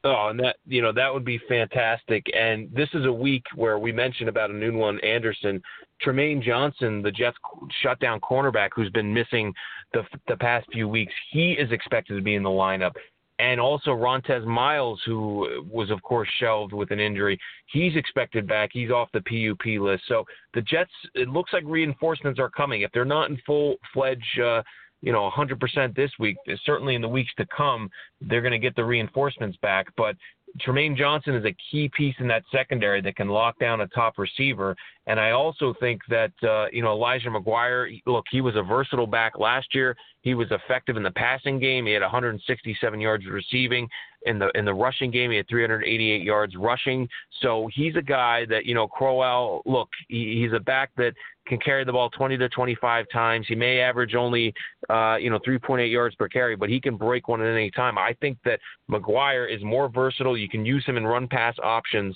Oh, 0.03 0.29
and 0.29 0.39
that 0.39 0.55
you 0.65 0.81
know 0.81 0.91
that 0.91 1.13
would 1.13 1.24
be 1.25 1.39
fantastic. 1.48 2.25
And 2.36 2.70
this 2.74 2.89
is 2.96 3.05
a 3.05 3.12
week 3.12 3.43
where 3.55 3.77
we 3.77 3.91
mentioned 3.91 4.29
about 4.29 4.50
Enunwa, 4.50 5.03
Anderson, 5.05 5.62
Trumaine 6.03 6.41
Johnson, 6.41 7.03
the 7.03 7.12
Jets 7.12 7.38
shutdown 7.84 8.20
cornerback 8.20 8.70
who's 8.75 8.89
been 8.89 9.13
missing 9.13 9.53
the 9.93 10.01
the 10.27 10.38
past 10.38 10.67
few 10.72 10.88
weeks. 10.88 11.13
He 11.31 11.51
is 11.51 11.72
expected 11.72 12.15
to 12.15 12.22
be 12.22 12.34
in 12.34 12.41
the 12.41 12.50
lineup. 12.50 12.93
and 13.39 13.60
also 13.60 13.91
Rontez 13.91 14.46
Miles, 14.46 15.01
who 15.05 15.63
was 15.70 15.89
of 15.89 16.01
course 16.03 16.29
shelved 16.39 16.74
with 16.74 16.91
an 16.91 17.00
injury. 17.00 17.39
He's 17.67 17.96
expected 17.96 18.48
back. 18.48 18.70
He's 18.72 18.91
off 18.91 19.10
the 19.13 19.22
PUP 19.22 19.81
list. 19.81 20.03
So 20.08 20.25
the 20.53 20.62
Jets, 20.62 20.91
it 21.15 21.27
looks 21.27 21.51
like 21.51 21.63
reinforcements 21.65 22.39
are 22.39 22.50
coming. 22.50 22.81
If 22.81 22.91
they're 22.91 23.03
not 23.05 23.29
in 23.29 23.38
full 23.46 23.75
fledged, 23.93 24.39
uh, 24.39 24.62
you 25.01 25.12
know, 25.12 25.29
100% 25.29 25.96
this 25.96 26.12
week, 26.20 26.38
certainly 26.63 26.96
in 26.96 27.01
the 27.01 27.08
weeks 27.08 27.31
to 27.38 27.46
come, 27.55 27.89
they're 28.22 28.41
going 28.41 28.51
to 28.51 28.60
get 28.60 28.75
the 28.75 28.86
reinforcements 28.86 29.58
back. 29.62 29.88
But 29.98 30.15
Trumaine 30.60 30.98
Johnson 30.98 31.36
is 31.36 31.46
a 31.46 31.55
key 31.72 31.89
piece 31.96 32.15
in 32.20 32.27
that 32.27 32.43
secondary 32.51 33.01
that 33.01 33.15
can 33.15 33.29
lock 33.29 33.58
down 33.60 33.81
a 33.81 33.88
top 33.88 34.17
receiver. 34.17 34.75
And 35.08 35.20
I 35.20 35.31
also 35.31 35.74
think 35.79 36.01
that, 36.10 36.31
uh, 36.43 36.67
you 36.72 36.84
know, 36.84 36.91
Elijah 36.91 37.29
McGuire, 37.29 38.01
look, 38.05 38.25
he 38.29 38.39
was 38.39 38.55
a 38.55 38.62
versatile 38.62 39.08
back 39.08 39.39
last 39.39 39.74
year. 39.74 39.96
He 40.22 40.36
was 40.36 40.48
effective 40.51 40.96
in 40.96 41.03
the 41.03 41.12
passing 41.12 41.60
game. 41.60 41.88
He 41.88 41.93
had 41.93 42.03
167 42.03 43.00
yards 43.00 43.25
receiving 43.25 43.88
in 44.27 44.38
the 44.38 44.51
in 44.53 44.65
the 44.65 44.74
rushing 44.74 45.10
game. 45.10 45.31
He 45.31 45.38
had 45.38 45.48
388 45.50 46.22
yards 46.22 46.55
rushing. 46.55 47.10
So 47.41 47.67
he's 47.74 47.96
a 47.96 48.01
guy 48.01 48.46
that 48.50 48.65
you 48.65 48.75
know 48.75 48.88
Crowell. 48.88 49.63
Look, 49.65 49.89
he, 50.08 50.39
he's 50.41 50.53
a 50.55 50.60
back 50.60 50.91
that 50.98 51.13
can 51.48 51.60
carry 51.60 51.84
the 51.84 51.91
ball 51.91 52.10
20 52.12 52.38
to 52.38 52.50
25 52.50 53.05
times. 53.12 53.46
He 53.48 53.55
may 53.55 53.79
average 53.79 54.13
only, 54.15 54.53
uh, 54.89 55.15
you 55.20 55.29
know, 55.29 55.39
3.8 55.39 55.91
yards 55.91 56.15
per 56.15 56.27
carry, 56.27 56.55
but 56.55 56.70
he 56.70 56.79
can 56.79 56.98
break 56.98 57.27
one 57.27 57.41
at 57.41 57.51
any 57.51 57.72
time. 57.72 57.98
I 57.98 58.15
think 58.22 58.38
that 58.46 58.60
McGuire 58.89 59.53
is 59.53 59.63
more 59.63 59.89
versatile. 59.89 60.38
You 60.38 60.48
can 60.48 60.65
use 60.65 60.86
him 60.86 60.98
in 60.98 61.05
run 61.05 61.27
pass 61.27 61.55
options, 61.63 62.15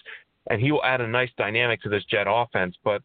and 0.50 0.62
he 0.62 0.72
will 0.72 0.84
add 0.84 1.02
a 1.02 1.08
nice 1.08 1.30
dynamic 1.38 1.82
to 1.82 1.90
this 1.90 2.04
Jet 2.06 2.28
offense. 2.30 2.76
But 2.84 3.02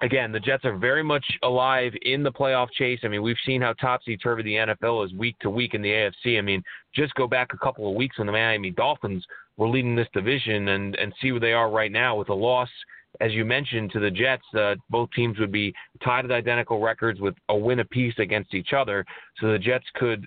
again, 0.00 0.32
the 0.32 0.40
Jets 0.40 0.64
are 0.64 0.76
very 0.76 1.02
much 1.02 1.24
alive 1.42 1.92
in 2.02 2.22
the 2.22 2.32
playoff 2.32 2.70
chase. 2.72 3.00
I 3.02 3.08
mean, 3.08 3.22
we've 3.22 3.36
seen 3.46 3.60
how 3.62 3.72
topsy 3.74 4.16
turvy 4.16 4.42
the 4.42 4.54
NFL 4.54 5.04
is 5.06 5.12
week 5.14 5.36
to 5.40 5.50
week 5.50 5.74
in 5.74 5.82
the 5.82 5.90
AFC. 5.90 6.38
I 6.38 6.42
mean, 6.42 6.62
just 6.94 7.14
go 7.14 7.26
back 7.26 7.52
a 7.52 7.58
couple 7.58 7.88
of 7.88 7.94
weeks 7.94 8.18
when 8.18 8.26
the 8.26 8.32
Miami 8.32 8.70
Dolphins 8.70 9.24
were 9.56 9.68
leading 9.68 9.94
this 9.94 10.08
division 10.12 10.68
and, 10.68 10.96
and 10.96 11.12
see 11.20 11.32
where 11.32 11.40
they 11.40 11.52
are 11.52 11.70
right 11.70 11.92
now 11.92 12.16
with 12.16 12.28
a 12.28 12.34
loss 12.34 12.68
as 13.20 13.32
you 13.32 13.44
mentioned, 13.44 13.92
to 13.92 14.00
the 14.00 14.10
Jets, 14.10 14.44
uh, 14.54 14.74
both 14.90 15.10
teams 15.12 15.38
would 15.38 15.52
be 15.52 15.72
tied 16.02 16.24
at 16.24 16.32
identical 16.32 16.80
records 16.80 17.20
with 17.20 17.34
a 17.48 17.56
win 17.56 17.80
apiece 17.80 18.14
against 18.18 18.54
each 18.54 18.72
other. 18.72 19.04
So 19.40 19.52
the 19.52 19.58
Jets 19.58 19.86
could, 19.94 20.26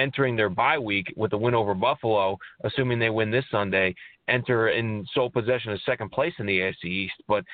entering 0.00 0.36
their 0.36 0.48
bye 0.48 0.78
week 0.78 1.12
with 1.16 1.32
a 1.32 1.36
win 1.38 1.54
over 1.54 1.74
Buffalo, 1.74 2.38
assuming 2.64 2.98
they 2.98 3.10
win 3.10 3.30
this 3.30 3.44
Sunday, 3.50 3.94
enter 4.28 4.68
in 4.70 5.06
sole 5.14 5.30
possession 5.30 5.72
of 5.72 5.80
second 5.82 6.10
place 6.10 6.34
in 6.38 6.46
the 6.46 6.58
AFC 6.58 6.84
East. 6.84 7.14
But 7.28 7.44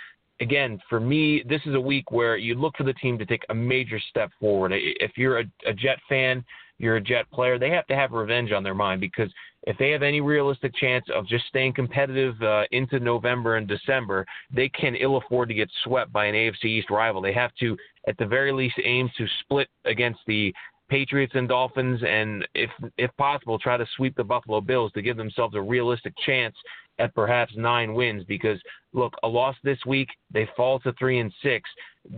again, 0.40 0.78
for 0.88 1.00
me, 1.00 1.42
this 1.48 1.60
is 1.66 1.74
a 1.74 1.80
week 1.80 2.10
where 2.10 2.36
you 2.36 2.54
look 2.54 2.76
for 2.76 2.84
the 2.84 2.92
team 2.94 3.18
to 3.18 3.26
take 3.26 3.44
a 3.48 3.54
major 3.54 4.00
step 4.10 4.30
forward. 4.38 4.72
If 4.74 5.12
you're 5.16 5.40
a, 5.40 5.44
a 5.66 5.72
Jet 5.72 5.98
fan, 6.08 6.44
you're 6.78 6.96
a 6.96 7.00
Jet 7.00 7.30
player, 7.32 7.58
they 7.58 7.70
have 7.70 7.86
to 7.86 7.96
have 7.96 8.12
revenge 8.12 8.52
on 8.52 8.62
their 8.62 8.74
mind 8.74 9.00
because 9.00 9.30
if 9.66 9.76
they 9.78 9.90
have 9.90 10.02
any 10.02 10.20
realistic 10.20 10.74
chance 10.76 11.04
of 11.12 11.26
just 11.26 11.46
staying 11.46 11.72
competitive 11.72 12.40
uh, 12.42 12.64
into 12.70 13.00
November 13.00 13.56
and 13.56 13.66
December, 13.66 14.24
they 14.54 14.68
can 14.68 14.94
ill 14.94 15.16
afford 15.16 15.48
to 15.48 15.54
get 15.54 15.70
swept 15.82 16.12
by 16.12 16.26
an 16.26 16.34
AFC 16.34 16.66
East 16.66 16.90
rival. 16.90 17.20
They 17.20 17.32
have 17.32 17.54
to, 17.60 17.76
at 18.06 18.16
the 18.18 18.26
very 18.26 18.52
least, 18.52 18.76
aim 18.84 19.10
to 19.18 19.26
split 19.40 19.68
against 19.84 20.20
the 20.26 20.54
Patriots 20.88 21.32
and 21.34 21.48
Dolphins, 21.48 22.00
and 22.06 22.46
if 22.54 22.70
if 22.96 23.10
possible, 23.16 23.58
try 23.58 23.76
to 23.76 23.86
sweep 23.96 24.14
the 24.16 24.24
Buffalo 24.24 24.60
Bills 24.60 24.92
to 24.92 25.02
give 25.02 25.16
themselves 25.16 25.54
a 25.54 25.60
realistic 25.60 26.14
chance 26.24 26.54
at 26.98 27.14
perhaps 27.14 27.52
nine 27.56 27.92
wins. 27.92 28.24
Because 28.24 28.60
look, 28.92 29.14
a 29.22 29.28
loss 29.28 29.56
this 29.62 29.78
week, 29.86 30.08
they 30.32 30.48
fall 30.56 30.78
to 30.80 30.92
three 30.94 31.18
and 31.18 31.32
six. 31.42 31.68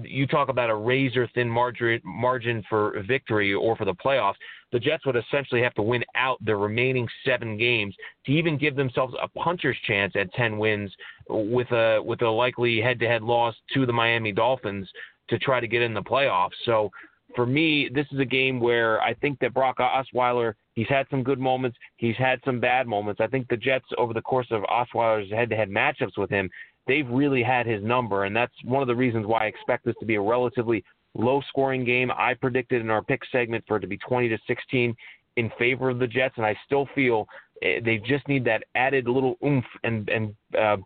You 0.03 0.27
talk 0.27 0.51
about 0.51 0.69
a 0.69 0.75
razor 0.75 1.29
thin 1.35 1.49
margin 1.49 2.01
margin 2.05 2.63
for 2.69 3.03
victory 3.07 3.55
or 3.55 3.75
for 3.77 3.87
the 3.87 3.95
playoffs. 3.95 4.35
The 4.71 4.79
Jets 4.79 5.07
would 5.07 5.17
essentially 5.17 5.63
have 5.63 5.73
to 5.75 5.83
win 5.83 6.05
out 6.15 6.37
the 6.45 6.55
remaining 6.55 7.09
seven 7.25 7.57
games 7.57 7.95
to 8.27 8.33
even 8.33 8.59
give 8.59 8.77
themselves 8.77 9.15
a 9.21 9.29
puncher's 9.29 9.79
chance 9.87 10.13
at 10.15 10.33
ten 10.35 10.59
wins, 10.59 10.93
with 11.29 11.71
a 11.73 12.01
with 12.05 12.21
a 12.23 12.29
likely 12.29 12.81
head 12.81 13.01
to 13.01 13.09
head 13.09 13.23
loss 13.23 13.55
to 13.73 13.87
the 13.87 13.93
Miami 13.93 14.33
Dolphins 14.33 14.89
to 15.29 15.39
try 15.39 15.61
to 15.61 15.69
get 15.69 15.83
in 15.83 15.95
the 15.95 16.03
playoffs. 16.03 16.53
So 16.65 16.91
for 17.35 17.47
me, 17.47 17.89
this 17.93 18.07
is 18.13 18.19
a 18.19 18.25
game 18.25 18.61
where 18.61 19.01
I 19.01 19.15
think 19.15 19.39
that 19.41 19.55
Brock 19.55 19.79
Osweiler, 19.79 20.55
he's 20.75 20.89
had 20.89 21.07
some 21.11 21.23
good 21.23 21.39
moments, 21.39 21.77
he's 21.97 22.17
had 22.17 22.41
some 22.45 22.61
bad 22.61 22.87
moments. 22.87 23.21
I 23.21 23.27
think 23.27 23.49
the 23.49 23.57
Jets, 23.57 23.87
over 23.97 24.15
the 24.15 24.23
course 24.23 24.49
of 24.51 24.63
Osweiler's 24.63 25.31
head-to-head 25.31 25.69
matchups 25.69 26.17
with 26.17 26.31
him, 26.31 26.51
they've 26.87 27.09
really 27.09 27.43
had 27.43 27.67
his 27.67 27.83
number, 27.83 28.25
and 28.25 28.35
that's 28.35 28.53
one 28.65 28.83
of 28.83 28.89
the 28.89 28.97
reasons 28.97 29.27
why 29.27 29.45
I 29.45 29.47
expect 29.47 29.85
this 29.85 29.95
to 30.01 30.07
be 30.07 30.15
a 30.15 30.21
relatively 30.21 30.83
low-scoring 31.15 31.85
game. 31.85 32.11
I 32.11 32.35
predicted 32.35 32.81
in 32.81 32.91
our 32.91 33.03
pick 33.03 33.23
segment 33.31 33.65
for 33.69 33.77
it 33.77 33.81
to 33.81 33.87
be 33.87 33.99
20 33.99 34.29
to 34.29 34.39
16 34.47 34.95
in 35.37 35.51
favor 35.59 35.91
of 35.91 35.99
the 35.99 36.07
Jets, 36.07 36.35
and 36.37 36.47
I 36.47 36.57
still 36.67 36.89
feel 36.95 37.27
eh, 37.63 37.81
they 37.85 37.99
just 37.99 38.27
need 38.27 38.45
that 38.47 38.65
added 38.75 39.07
little 39.07 39.37
oomph 39.45 39.67
and 39.85 40.09
and 40.09 40.35
uh, 40.59 40.77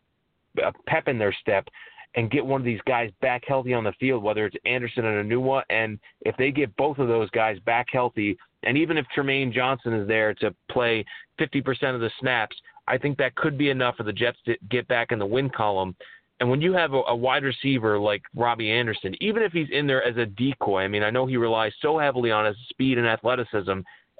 pep 0.86 1.08
in 1.08 1.18
their 1.18 1.34
step 1.40 1.66
and 2.14 2.30
get 2.30 2.44
one 2.44 2.60
of 2.60 2.64
these 2.64 2.80
guys 2.86 3.10
back 3.20 3.42
healthy 3.46 3.72
on 3.72 3.84
the 3.84 3.92
field, 3.98 4.22
whether 4.22 4.46
it's 4.46 4.56
Anderson 4.64 5.06
and 5.06 5.30
Enunwa. 5.30 5.62
And 5.70 5.98
if 6.22 6.36
they 6.36 6.50
get 6.50 6.74
both 6.76 6.98
of 6.98 7.08
those 7.08 7.30
guys 7.30 7.58
back 7.60 7.86
healthy, 7.92 8.36
and 8.64 8.76
even 8.76 8.96
if 8.96 9.06
Trumaine 9.16 9.52
Johnson 9.52 9.92
is 9.94 10.06
there 10.06 10.34
to 10.34 10.54
play 10.70 11.04
50% 11.40 11.94
of 11.94 12.00
the 12.00 12.10
snaps, 12.20 12.56
I 12.86 12.98
think 12.98 13.16
that 13.18 13.34
could 13.34 13.56
be 13.56 13.70
enough 13.70 13.96
for 13.96 14.02
the 14.02 14.12
Jets 14.12 14.38
to 14.46 14.56
get 14.70 14.86
back 14.88 15.12
in 15.12 15.18
the 15.18 15.26
win 15.26 15.48
column. 15.48 15.96
And 16.40 16.50
when 16.50 16.60
you 16.60 16.72
have 16.72 16.92
a, 16.92 17.02
a 17.08 17.16
wide 17.16 17.44
receiver 17.44 17.98
like 17.98 18.22
Robbie 18.34 18.70
Anderson, 18.70 19.14
even 19.20 19.42
if 19.42 19.52
he's 19.52 19.68
in 19.70 19.86
there 19.86 20.02
as 20.02 20.16
a 20.16 20.26
decoy, 20.26 20.82
I 20.82 20.88
mean, 20.88 21.02
I 21.02 21.10
know 21.10 21.26
he 21.26 21.36
relies 21.36 21.72
so 21.80 21.98
heavily 21.98 22.30
on 22.30 22.44
his 22.44 22.56
speed 22.68 22.98
and 22.98 23.06
athleticism, 23.06 23.70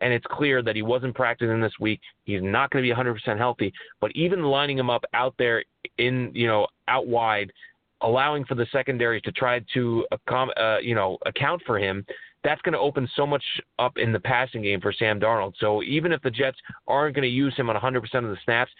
and 0.01 0.13
it's 0.13 0.27
clear 0.31 0.63
that 0.63 0.77
he 0.77 0.83
wasn't 0.83 1.15
practicing 1.15 1.61
this 1.61 1.73
week. 1.81 2.01
He's 2.25 2.43
not 2.43 2.71
going 2.71 2.85
to 2.85 2.89
be 2.89 2.95
100% 2.95 3.39
healthy. 3.39 3.73
But 4.01 4.13
even 4.15 4.43
lining 4.43 4.79
him 4.79 4.91
up 4.91 5.05
out 5.15 5.35
there 5.39 5.65
in, 5.99 6.31
you 6.33 6.47
know, 6.47 6.67
out 6.89 7.07
wide– 7.07 7.53
allowing 8.03 8.45
for 8.45 8.55
the 8.55 8.67
secondaries 8.73 9.23
to 9.23 9.33
try 9.33 9.61
to 9.75 10.07
uh, 10.29 10.77
you 10.81 10.95
know 10.95 11.19
account 11.27 11.63
for 11.67 11.79
him, 11.79 12.05
that's 12.45 12.63
going 12.63 12.73
to 12.73 12.79
open 12.79 13.09
so 13.15 13.27
much 13.27 13.43
up 13.79 13.97
in 13.97 14.13
the 14.13 14.21
passing 14.21 14.63
game 14.63 14.81
for 14.81 14.93
Sam 14.93 15.21
Darnold. 15.21 15.55
So 15.59 15.83
even 15.83 16.13
if 16.13 16.23
the 16.23 16.31
Jets 16.31 16.59
aren't 16.89 17.15
going 17.15 17.23
to 17.23 17.29
use 17.29 17.55
him 17.57 17.71
on 17.71 17.77
100% 17.77 17.97
of 17.97 18.25
the 18.25 18.37
snaps, 18.45 18.71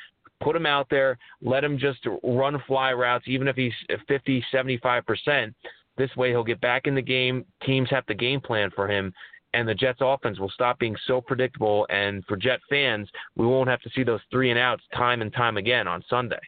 put 0.41 0.57
him 0.57 0.67
out 0.67 0.89
there, 0.91 1.19
let 1.41 1.65
him 1.65 1.79
just 1.79 2.01
run 2.23 2.61
fly 2.67 2.93
routes, 2.93 3.27
even 3.29 3.49
if 3.49 3.57
he's 3.57 3.73
50, 4.09 4.45
75%. 4.53 5.55
This 5.97 6.15
way 6.17 6.31
he'll 6.31 6.45
get 6.45 6.61
back 6.61 6.87
in 6.87 6.95
the 6.95 7.03
game. 7.03 7.45
Teams 7.65 7.91
have 7.91 8.05
the 8.09 8.15
game 8.15 8.41
plan 8.41 8.71
for 8.75 8.89
him. 8.89 9.13
And 9.55 9.69
the 9.69 9.75
Jets 9.75 9.99
offense 10.01 10.39
will 10.39 10.51
stop 10.51 10.79
being 10.79 10.97
so 11.07 11.21
predictable. 11.21 11.87
And 11.91 12.25
for 12.25 12.37
Jet 12.37 12.61
fans, 12.71 13.09
we 13.37 13.47
won't 13.47 13.69
have 13.69 13.83
to 13.83 13.91
see 13.95 14.03
those 14.03 14.21
three 14.31 14.51
and 14.51 14.59
outs 14.59 14.83
time 14.95 15.21
and 15.21 15.33
time 15.33 15.59
again 15.59 15.87
on 15.87 16.03
Sunday. 16.09 16.41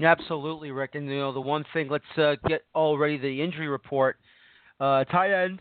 Absolutely, 0.00 0.70
Rick. 0.70 0.94
And 0.94 1.08
you 1.08 1.18
know 1.18 1.32
the 1.32 1.40
one 1.40 1.64
thing, 1.72 1.88
let's 1.88 2.04
uh, 2.16 2.36
get 2.46 2.62
already 2.74 3.18
the 3.18 3.42
injury 3.42 3.68
report. 3.68 4.16
Uh, 4.80 5.04
tight 5.04 5.32
end, 5.32 5.60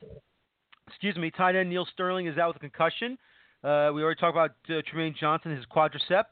excuse 0.88 1.16
me, 1.18 1.32
tight 1.32 1.56
end 1.56 1.70
Neal 1.70 1.88
Sterling 1.94 2.28
is 2.28 2.38
out 2.38 2.50
with 2.50 2.58
a 2.58 2.60
concussion. 2.60 3.18
Uh, 3.64 3.92
we 3.94 4.02
already 4.02 4.20
talked 4.20 4.36
about 4.36 4.52
uh, 4.70 4.82
Trumaine 4.92 5.16
Johnson, 5.16 5.56
his 5.56 5.66
quadricep. 5.66 6.24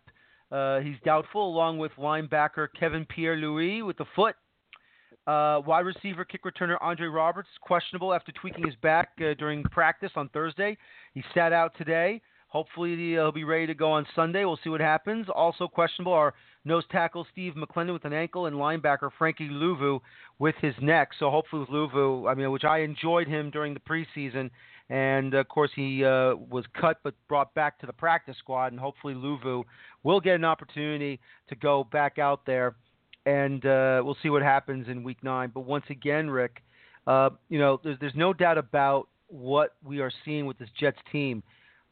Uh, 0.52 0.80
he's 0.80 0.96
doubtful, 1.06 1.48
along 1.48 1.78
with 1.78 1.92
linebacker 2.00 2.68
Kevin 2.80 3.06
Pierre-Louis 3.06 3.84
with 3.84 3.98
the 3.98 4.06
foot. 4.16 4.36
Uh, 5.28 5.62
wide 5.64 5.86
receiver, 5.86 6.26
kick 6.26 6.44
returner 6.44 6.78
Andre 6.82 7.06
Roberts 7.06 7.50
questionable 7.62 8.14
after 8.14 8.32
tweaking 8.32 8.66
his 8.66 8.76
back 8.78 9.10
uh, 9.20 9.36
during 9.38 9.62
practice 9.64 10.12
on 10.16 10.30
Thursday. 10.30 10.76
He 11.14 11.24
sat 11.36 11.54
out 11.54 11.74
today. 11.78 12.22
Hopefully 12.50 12.96
he'll 12.96 13.32
be 13.32 13.44
ready 13.44 13.68
to 13.68 13.76
go 13.76 13.92
on 13.92 14.08
Sunday. 14.16 14.44
We'll 14.44 14.60
see 14.64 14.72
what 14.72 14.82
happens. 14.82 15.28
Also 15.34 15.68
questionable 15.68 16.14
are 16.14 16.34
nose 16.66 16.84
tackle 16.92 17.28
Steve 17.32 17.54
McLendon 17.54 17.94
with 17.94 18.06
an 18.06 18.14
ankle 18.14 18.48
and 18.48 18.56
linebacker 18.56 19.12
Frankie 19.20 19.50
Luvu 19.50 20.00
with 20.40 20.56
his 20.60 20.74
neck. 20.82 21.10
So 21.20 21.30
hopefully 21.30 21.62
with 21.62 21.70
Luvu, 21.70 22.30
I 22.30 22.34
mean, 22.34 22.52
which 22.52 22.64
I 22.64 22.80
enjoyed 22.80 23.28
him 23.28 23.52
during 23.52 23.76
the 23.76 23.80
preseason, 23.80 24.50
and 24.90 25.36
of 25.36 25.48
course 25.48 25.70
he 25.76 26.04
uh, 26.04 26.34
was 26.50 26.66
cut 26.74 26.98
but 27.04 27.14
brought 27.28 27.54
back 27.54 27.80
to 27.82 27.86
the 27.86 27.94
practice 27.94 28.36
squad, 28.40 28.72
and 28.72 28.80
hopefully 28.80 29.14
Luvu 29.14 29.64
will 30.02 30.20
get 30.20 30.34
an 30.34 30.46
opportunity 30.46 31.20
to 31.50 31.56
go 31.56 31.84
back 31.84 32.18
out 32.18 32.48
there, 32.48 32.78
and 33.28 33.64
uh, 33.64 34.02
we'll 34.04 34.18
see 34.24 34.32
what 34.32 34.42
happens 34.42 34.88
in 34.88 35.04
Week 35.04 35.24
Nine. 35.24 35.52
But 35.54 35.62
once 35.62 35.86
again, 35.92 36.32
Rick, 36.32 36.64
uh, 37.06 37.30
you 37.48 37.60
know, 37.60 37.80
there's 37.84 38.00
there's 38.00 38.16
no 38.16 38.34
doubt 38.34 38.58
about 38.58 39.08
what 39.28 39.76
we 39.84 40.00
are 40.00 40.12
seeing 40.26 40.48
with 40.48 40.58
this 40.58 40.70
Jets 40.80 40.98
team 41.12 41.44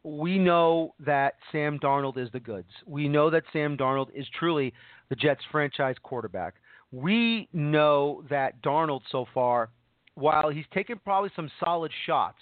we 0.07 0.39
know 0.39 0.93
that 1.05 1.33
Sam 1.51 1.77
Darnold 1.79 2.17
is 2.17 2.29
the 2.31 2.39
goods. 2.39 2.69
We 2.85 3.09
know 3.09 3.29
that 3.29 3.43
Sam 3.51 3.75
Darnold 3.75 4.07
is 4.15 4.25
truly 4.39 4.73
the 5.09 5.15
Jets 5.15 5.41
franchise 5.51 5.95
quarterback. 6.01 6.55
We 6.93 7.49
know 7.51 8.23
that 8.29 8.61
Darnold 8.61 9.01
so 9.11 9.25
far, 9.33 9.69
while 10.15 10.49
he's 10.49 10.65
taken 10.73 10.97
probably 11.03 11.29
some 11.35 11.51
solid 11.63 11.91
shots, 12.05 12.39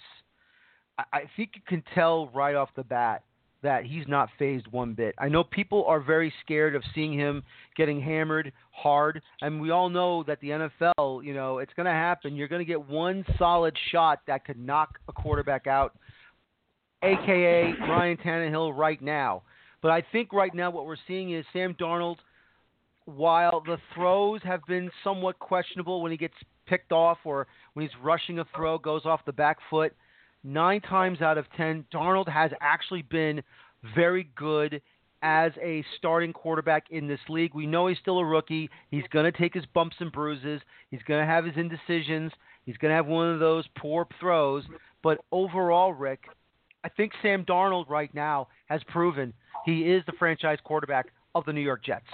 I 1.12 1.22
think 1.36 1.50
you 1.56 1.62
can 1.66 1.82
tell 1.92 2.28
right 2.28 2.54
off 2.54 2.70
the 2.76 2.84
bat 2.84 3.24
that 3.62 3.84
he's 3.84 4.06
not 4.06 4.28
phased 4.38 4.68
one 4.68 4.94
bit. 4.94 5.14
I 5.18 5.28
know 5.28 5.42
people 5.42 5.84
are 5.86 6.00
very 6.00 6.32
scared 6.44 6.76
of 6.76 6.84
seeing 6.94 7.12
him 7.12 7.42
getting 7.76 8.00
hammered 8.00 8.52
hard, 8.70 9.20
and 9.42 9.60
we 9.60 9.70
all 9.70 9.88
know 9.88 10.22
that 10.22 10.40
the 10.40 10.50
NFL, 10.50 11.24
you 11.24 11.34
know, 11.34 11.58
it's 11.58 11.72
going 11.74 11.86
to 11.86 11.92
happen. 11.92 12.36
You're 12.36 12.48
going 12.48 12.60
to 12.60 12.64
get 12.64 12.88
one 12.88 13.24
solid 13.36 13.76
shot 13.90 14.20
that 14.28 14.44
could 14.44 14.58
knock 14.58 15.00
a 15.08 15.12
quarterback 15.12 15.66
out 15.66 15.98
aka 17.02 17.72
Ryan 17.80 18.16
Tannehill, 18.16 18.76
right 18.76 19.00
now. 19.00 19.42
But 19.82 19.90
I 19.90 20.02
think 20.12 20.32
right 20.32 20.54
now 20.54 20.70
what 20.70 20.86
we're 20.86 20.96
seeing 21.06 21.32
is 21.32 21.44
Sam 21.52 21.74
Darnold, 21.74 22.16
while 23.04 23.60
the 23.60 23.78
throws 23.94 24.40
have 24.42 24.60
been 24.66 24.90
somewhat 25.04 25.38
questionable 25.38 26.02
when 26.02 26.10
he 26.10 26.18
gets 26.18 26.34
picked 26.66 26.92
off 26.92 27.18
or 27.24 27.46
when 27.74 27.86
he's 27.86 27.96
rushing 28.02 28.38
a 28.40 28.44
throw, 28.56 28.78
goes 28.78 29.02
off 29.04 29.20
the 29.24 29.32
back 29.32 29.58
foot, 29.70 29.94
nine 30.42 30.80
times 30.80 31.20
out 31.22 31.38
of 31.38 31.46
ten, 31.56 31.84
Darnold 31.94 32.28
has 32.28 32.50
actually 32.60 33.02
been 33.02 33.42
very 33.94 34.28
good 34.34 34.80
as 35.22 35.52
a 35.62 35.84
starting 35.98 36.32
quarterback 36.32 36.84
in 36.90 37.06
this 37.06 37.20
league. 37.28 37.54
We 37.54 37.66
know 37.66 37.86
he's 37.86 37.98
still 37.98 38.18
a 38.18 38.24
rookie. 38.24 38.68
He's 38.90 39.06
going 39.10 39.30
to 39.30 39.36
take 39.36 39.54
his 39.54 39.64
bumps 39.66 39.96
and 40.00 40.12
bruises. 40.12 40.60
He's 40.90 41.02
going 41.06 41.20
to 41.20 41.26
have 41.26 41.44
his 41.44 41.56
indecisions. 41.56 42.32
He's 42.64 42.76
going 42.76 42.90
to 42.90 42.96
have 42.96 43.06
one 43.06 43.32
of 43.32 43.40
those 43.40 43.64
poor 43.78 44.06
throws. 44.20 44.64
But 45.02 45.18
overall, 45.32 45.92
Rick, 45.92 46.24
I 46.86 46.88
think 46.90 47.10
Sam 47.20 47.44
Darnold 47.44 47.88
right 47.88 48.14
now 48.14 48.46
has 48.66 48.80
proven 48.86 49.32
he 49.64 49.90
is 49.90 50.04
the 50.06 50.12
franchise 50.20 50.58
quarterback 50.62 51.06
of 51.34 51.44
the 51.44 51.52
New 51.52 51.60
York 51.60 51.84
Jets. 51.84 52.06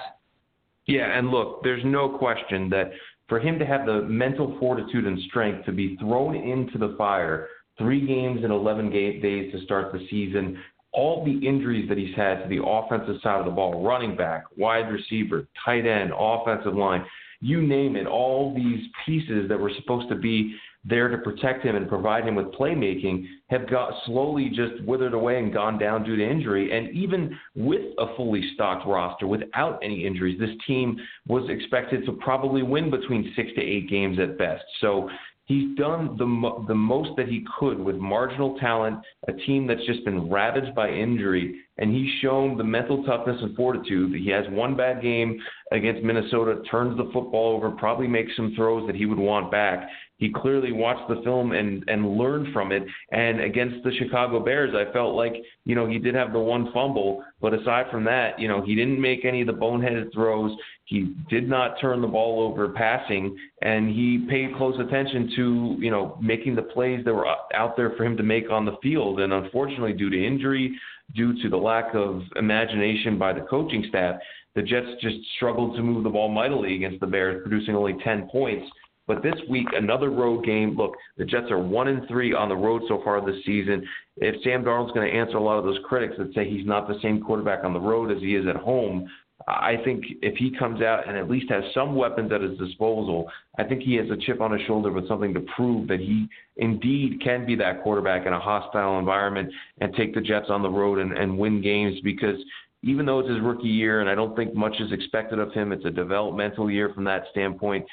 Yeah, 0.86 1.18
and 1.18 1.28
look, 1.28 1.62
there's 1.62 1.84
no 1.84 2.16
question 2.16 2.70
that 2.70 2.90
for 3.28 3.38
him 3.38 3.58
to 3.58 3.66
have 3.66 3.84
the 3.84 4.00
mental 4.00 4.56
fortitude 4.58 5.04
and 5.04 5.20
strength 5.28 5.66
to 5.66 5.72
be 5.72 5.98
thrown 5.98 6.34
into 6.34 6.78
the 6.78 6.94
fire 6.96 7.48
three 7.76 8.06
games 8.06 8.44
in 8.44 8.50
11 8.50 8.90
game, 8.90 9.20
days 9.20 9.52
to 9.52 9.62
start 9.62 9.92
the 9.92 10.06
season, 10.08 10.58
all 10.92 11.22
the 11.22 11.46
injuries 11.46 11.86
that 11.90 11.98
he's 11.98 12.16
had 12.16 12.42
to 12.42 12.48
the 12.48 12.64
offensive 12.64 13.16
side 13.22 13.40
of 13.40 13.44
the 13.44 13.50
ball, 13.50 13.84
running 13.84 14.16
back, 14.16 14.44
wide 14.56 14.90
receiver, 14.90 15.46
tight 15.62 15.84
end, 15.84 16.12
offensive 16.18 16.74
line, 16.74 17.04
you 17.42 17.60
name 17.60 17.94
it, 17.94 18.06
all 18.06 18.54
these 18.54 18.80
pieces 19.04 19.50
that 19.50 19.60
were 19.60 19.72
supposed 19.76 20.08
to 20.08 20.14
be 20.14 20.56
there 20.84 21.08
to 21.08 21.18
protect 21.18 21.64
him 21.64 21.76
and 21.76 21.88
provide 21.88 22.26
him 22.26 22.34
with 22.34 22.46
playmaking 22.46 23.24
have 23.48 23.70
got 23.70 23.92
slowly 24.04 24.48
just 24.48 24.82
withered 24.84 25.14
away 25.14 25.38
and 25.38 25.52
gone 25.52 25.78
down 25.78 26.02
due 26.02 26.16
to 26.16 26.28
injury. 26.28 26.76
And 26.76 26.90
even 26.96 27.38
with 27.54 27.82
a 27.98 28.16
fully 28.16 28.42
stocked 28.54 28.86
roster, 28.86 29.26
without 29.26 29.78
any 29.82 30.04
injuries, 30.04 30.40
this 30.40 30.50
team 30.66 30.96
was 31.28 31.48
expected 31.48 32.04
to 32.06 32.12
probably 32.12 32.62
win 32.62 32.90
between 32.90 33.32
six 33.36 33.50
to 33.54 33.62
eight 33.62 33.88
games 33.88 34.18
at 34.18 34.38
best. 34.38 34.64
So 34.80 35.08
he's 35.44 35.76
done 35.76 36.16
the 36.18 36.26
mo- 36.26 36.64
the 36.66 36.74
most 36.74 37.10
that 37.16 37.28
he 37.28 37.44
could 37.58 37.78
with 37.78 37.96
marginal 37.96 38.58
talent, 38.58 38.98
a 39.28 39.32
team 39.32 39.66
that's 39.66 39.84
just 39.86 40.04
been 40.04 40.30
ravaged 40.30 40.74
by 40.74 40.90
injury, 40.90 41.60
and 41.78 41.94
he's 41.94 42.10
shown 42.20 42.56
the 42.56 42.64
mental 42.64 43.02
toughness 43.04 43.38
and 43.40 43.56
fortitude. 43.56 44.14
He 44.14 44.28
has 44.30 44.44
one 44.50 44.76
bad 44.76 45.02
game 45.02 45.40
against 45.72 46.02
Minnesota, 46.02 46.62
turns 46.70 46.96
the 46.96 47.10
football 47.12 47.56
over, 47.56 47.70
probably 47.70 48.06
makes 48.06 48.36
some 48.36 48.54
throws 48.54 48.86
that 48.86 48.96
he 48.96 49.06
would 49.06 49.18
want 49.18 49.50
back, 49.50 49.88
he 50.22 50.32
clearly 50.32 50.70
watched 50.70 51.08
the 51.08 51.20
film 51.24 51.50
and 51.50 51.82
and 51.88 52.16
learned 52.16 52.52
from 52.52 52.70
it. 52.70 52.84
And 53.10 53.40
against 53.40 53.82
the 53.82 53.90
Chicago 53.98 54.38
Bears, 54.38 54.72
I 54.72 54.92
felt 54.92 55.16
like 55.16 55.34
you 55.64 55.74
know 55.74 55.88
he 55.88 55.98
did 55.98 56.14
have 56.14 56.32
the 56.32 56.38
one 56.38 56.72
fumble, 56.72 57.24
but 57.40 57.52
aside 57.52 57.86
from 57.90 58.04
that, 58.04 58.38
you 58.38 58.46
know 58.46 58.64
he 58.64 58.76
didn't 58.76 59.00
make 59.00 59.24
any 59.24 59.40
of 59.40 59.48
the 59.48 59.52
boneheaded 59.52 60.12
throws. 60.12 60.56
He 60.84 61.16
did 61.28 61.48
not 61.48 61.80
turn 61.80 62.00
the 62.00 62.06
ball 62.06 62.40
over 62.40 62.68
passing, 62.68 63.36
and 63.62 63.88
he 63.88 64.24
paid 64.30 64.54
close 64.56 64.78
attention 64.78 65.32
to 65.34 65.76
you 65.80 65.90
know 65.90 66.16
making 66.22 66.54
the 66.54 66.62
plays 66.62 67.04
that 67.04 67.12
were 67.12 67.26
out 67.26 67.76
there 67.76 67.90
for 67.96 68.04
him 68.04 68.16
to 68.16 68.22
make 68.22 68.48
on 68.48 68.64
the 68.64 68.76
field. 68.80 69.18
And 69.18 69.32
unfortunately, 69.32 69.92
due 69.92 70.10
to 70.10 70.24
injury, 70.24 70.78
due 71.14 71.40
to 71.42 71.48
the 71.48 71.56
lack 71.56 71.94
of 71.94 72.22
imagination 72.36 73.18
by 73.18 73.32
the 73.32 73.42
coaching 73.42 73.84
staff, 73.88 74.16
the 74.54 74.62
Jets 74.62 74.88
just 75.00 75.16
struggled 75.36 75.76
to 75.76 75.82
move 75.82 76.04
the 76.04 76.10
ball 76.10 76.28
mightily 76.28 76.76
against 76.76 77.00
the 77.00 77.06
Bears, 77.06 77.42
producing 77.42 77.74
only 77.74 77.96
10 78.04 78.28
points. 78.30 78.66
But 79.06 79.22
this 79.22 79.34
week, 79.50 79.66
another 79.72 80.10
road 80.10 80.44
game. 80.44 80.76
Look, 80.76 80.94
the 81.16 81.24
Jets 81.24 81.50
are 81.50 81.58
one 81.58 81.88
and 81.88 82.06
three 82.06 82.32
on 82.32 82.48
the 82.48 82.56
road 82.56 82.82
so 82.86 83.00
far 83.02 83.24
this 83.24 83.44
season. 83.44 83.86
If 84.16 84.42
Sam 84.44 84.62
Darnold's 84.62 84.92
going 84.92 85.10
to 85.10 85.16
answer 85.16 85.36
a 85.36 85.42
lot 85.42 85.58
of 85.58 85.64
those 85.64 85.78
critics 85.84 86.14
that 86.18 86.32
say 86.34 86.48
he's 86.48 86.66
not 86.66 86.86
the 86.86 87.00
same 87.02 87.20
quarterback 87.20 87.64
on 87.64 87.72
the 87.72 87.80
road 87.80 88.14
as 88.14 88.22
he 88.22 88.36
is 88.36 88.46
at 88.46 88.56
home, 88.56 89.08
I 89.48 89.76
think 89.84 90.04
if 90.22 90.36
he 90.36 90.56
comes 90.56 90.82
out 90.82 91.08
and 91.08 91.16
at 91.16 91.30
least 91.30 91.50
has 91.50 91.64
some 91.74 91.94
weapons 91.94 92.32
at 92.32 92.40
his 92.40 92.58
disposal, 92.58 93.30
I 93.58 93.64
think 93.64 93.82
he 93.82 93.94
has 93.96 94.08
a 94.10 94.16
chip 94.16 94.40
on 94.40 94.52
his 94.52 94.62
shoulder 94.66 94.92
with 94.92 95.08
something 95.08 95.34
to 95.34 95.40
prove 95.56 95.88
that 95.88 96.00
he 96.00 96.28
indeed 96.56 97.20
can 97.22 97.46
be 97.46 97.54
that 97.56 97.82
quarterback 97.82 98.26
in 98.26 98.32
a 98.32 98.40
hostile 98.40 98.98
environment 98.98 99.50
and 99.80 99.94
take 99.94 100.14
the 100.14 100.20
Jets 100.20 100.46
on 100.48 100.62
the 100.62 100.70
road 100.70 100.98
and, 100.98 101.16
and 101.16 101.36
win 101.36 101.62
games. 101.62 101.98
Because 102.04 102.36
even 102.82 103.06
though 103.06 103.20
it's 103.20 103.28
his 103.28 103.40
rookie 103.40 103.68
year 103.68 104.00
and 104.00 104.08
I 104.08 104.14
don't 104.14 104.36
think 104.36 104.54
much 104.54 104.76
is 104.80 104.92
expected 104.92 105.38
of 105.38 105.52
him, 105.52 105.72
it's 105.72 105.84
a 105.84 105.90
developmental 105.90 106.70
year 106.70 106.92
from 106.94 107.04
that 107.04 107.24
standpoint. 107.30 107.86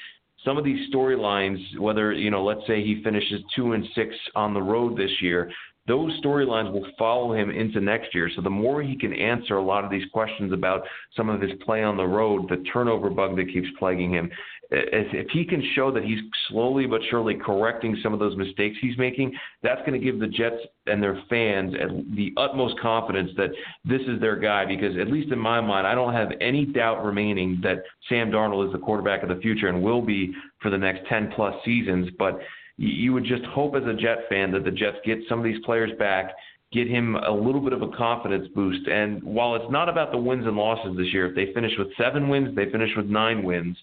Some 0.46 0.58
of 0.58 0.64
these 0.64 0.90
storylines, 0.94 1.78
whether 1.80 2.14
you 2.14 2.32
know, 2.32 2.44
let's 2.44 2.66
say 2.66 2.82
he 2.84 3.04
finishes 3.04 3.42
two 3.56 3.74
and 3.74 3.86
six 3.94 4.16
on 4.36 4.54
the 4.54 4.62
road 4.62 4.98
this 4.98 5.12
year, 5.22 5.52
those 5.90 6.18
storylines 6.22 6.72
will 6.72 6.86
follow 6.98 7.34
him 7.34 7.50
into 7.50 7.82
next 7.82 8.14
year. 8.14 8.30
So 8.36 8.42
the 8.42 8.50
more 8.50 8.82
he 8.82 8.96
can 8.96 9.12
answer 9.12 9.58
a 9.58 9.64
lot 9.64 9.84
of 9.84 9.92
these 9.92 10.06
questions 10.14 10.54
about 10.54 10.84
some 11.18 11.28
of 11.28 11.42
his 11.42 11.52
play 11.66 11.84
on 11.84 11.98
the 11.98 12.06
road, 12.06 12.48
the 12.48 12.64
turnover 12.72 13.10
bug 13.10 13.36
that 13.38 13.52
keeps 13.52 13.68
plaguing 13.80 14.14
him, 14.14 14.30
if, 14.72 15.30
he 15.32 15.46
can 15.46 15.64
show 15.74 15.92
that 15.92 16.04
he's 16.04 16.20
slowly 16.48 16.86
but 16.86 17.02
surely 17.10 17.34
correcting 17.34 17.98
some 18.04 18.14
of 18.14 18.20
those 18.20 18.38
mistakes 18.38 18.78
he's 18.80 18.98
making, 18.98 19.36
that's 19.64 19.80
going 19.80 20.00
to 20.00 20.06
give 20.06 20.20
the 20.20 20.28
Jets 20.28 20.58
and 20.86 21.02
their 21.02 21.22
fans 21.30 21.74
the 22.16 22.32
utmost 22.38 22.80
confidence 22.80 23.32
that 23.36 23.50
this 23.84 24.02
is 24.02 24.22
their 24.22 24.36
guy. 24.36 24.66
Because 24.66 24.96
at 24.98 25.08
least 25.08 25.32
in 25.32 25.40
my 25.40 25.60
mind, 25.60 25.88
I 25.88 25.96
don't 25.96 26.14
have 26.14 26.30
any 26.40 26.66
doubt 26.66 27.04
remaining 27.04 27.60
that 27.64 27.84
Sam 28.08 28.32
Darnold 28.32 28.68
is 28.68 28.72
the 28.72 28.80
quarterback 28.80 29.24
of 29.24 29.30
the 29.30 29.42
future 29.42 29.68
and 29.68 29.82
will 29.82 30.02
be 30.02 30.34
for 30.62 30.70
the 30.70 30.78
next 30.78 31.08
10 31.10 31.34
plus 31.36 31.56
seasons. 31.66 32.10
But 32.20 32.40
you 32.80 33.14
would 33.14 33.26
just 33.26 33.44
hope 33.46 33.76
as 33.76 33.84
a 33.84 33.94
Jet 33.94 34.20
fan 34.30 34.52
that 34.54 34.64
the 34.64 34.72
Jets 34.72 34.98
get 35.06 35.20
some 35.28 35.40
of 35.40 35.46
these 35.46 35.64
players 35.66 35.92
back 36.00 36.32
get 36.72 36.88
him 36.88 37.16
a 37.16 37.32
little 37.32 37.62
bit 37.62 37.74
of 37.74 37.82
a 37.82 37.88
confidence 37.98 38.48
boost. 38.54 38.88
And 38.88 39.24
while 39.24 39.56
it's 39.56 39.72
not 39.72 39.90
about 39.90 40.12
the 40.12 40.20
wins 40.20 40.46
and 40.46 40.56
losses 40.56 40.96
this 40.96 41.08
year, 41.12 41.26
if 41.26 41.36
they 41.36 41.52
finish 41.52 41.72
with 41.80 41.88
seven 41.98 42.30
wins, 42.30 42.56
they 42.56 42.70
finish 42.70 42.92
with 42.96 43.08
nine 43.08 43.42
wins 43.42 43.76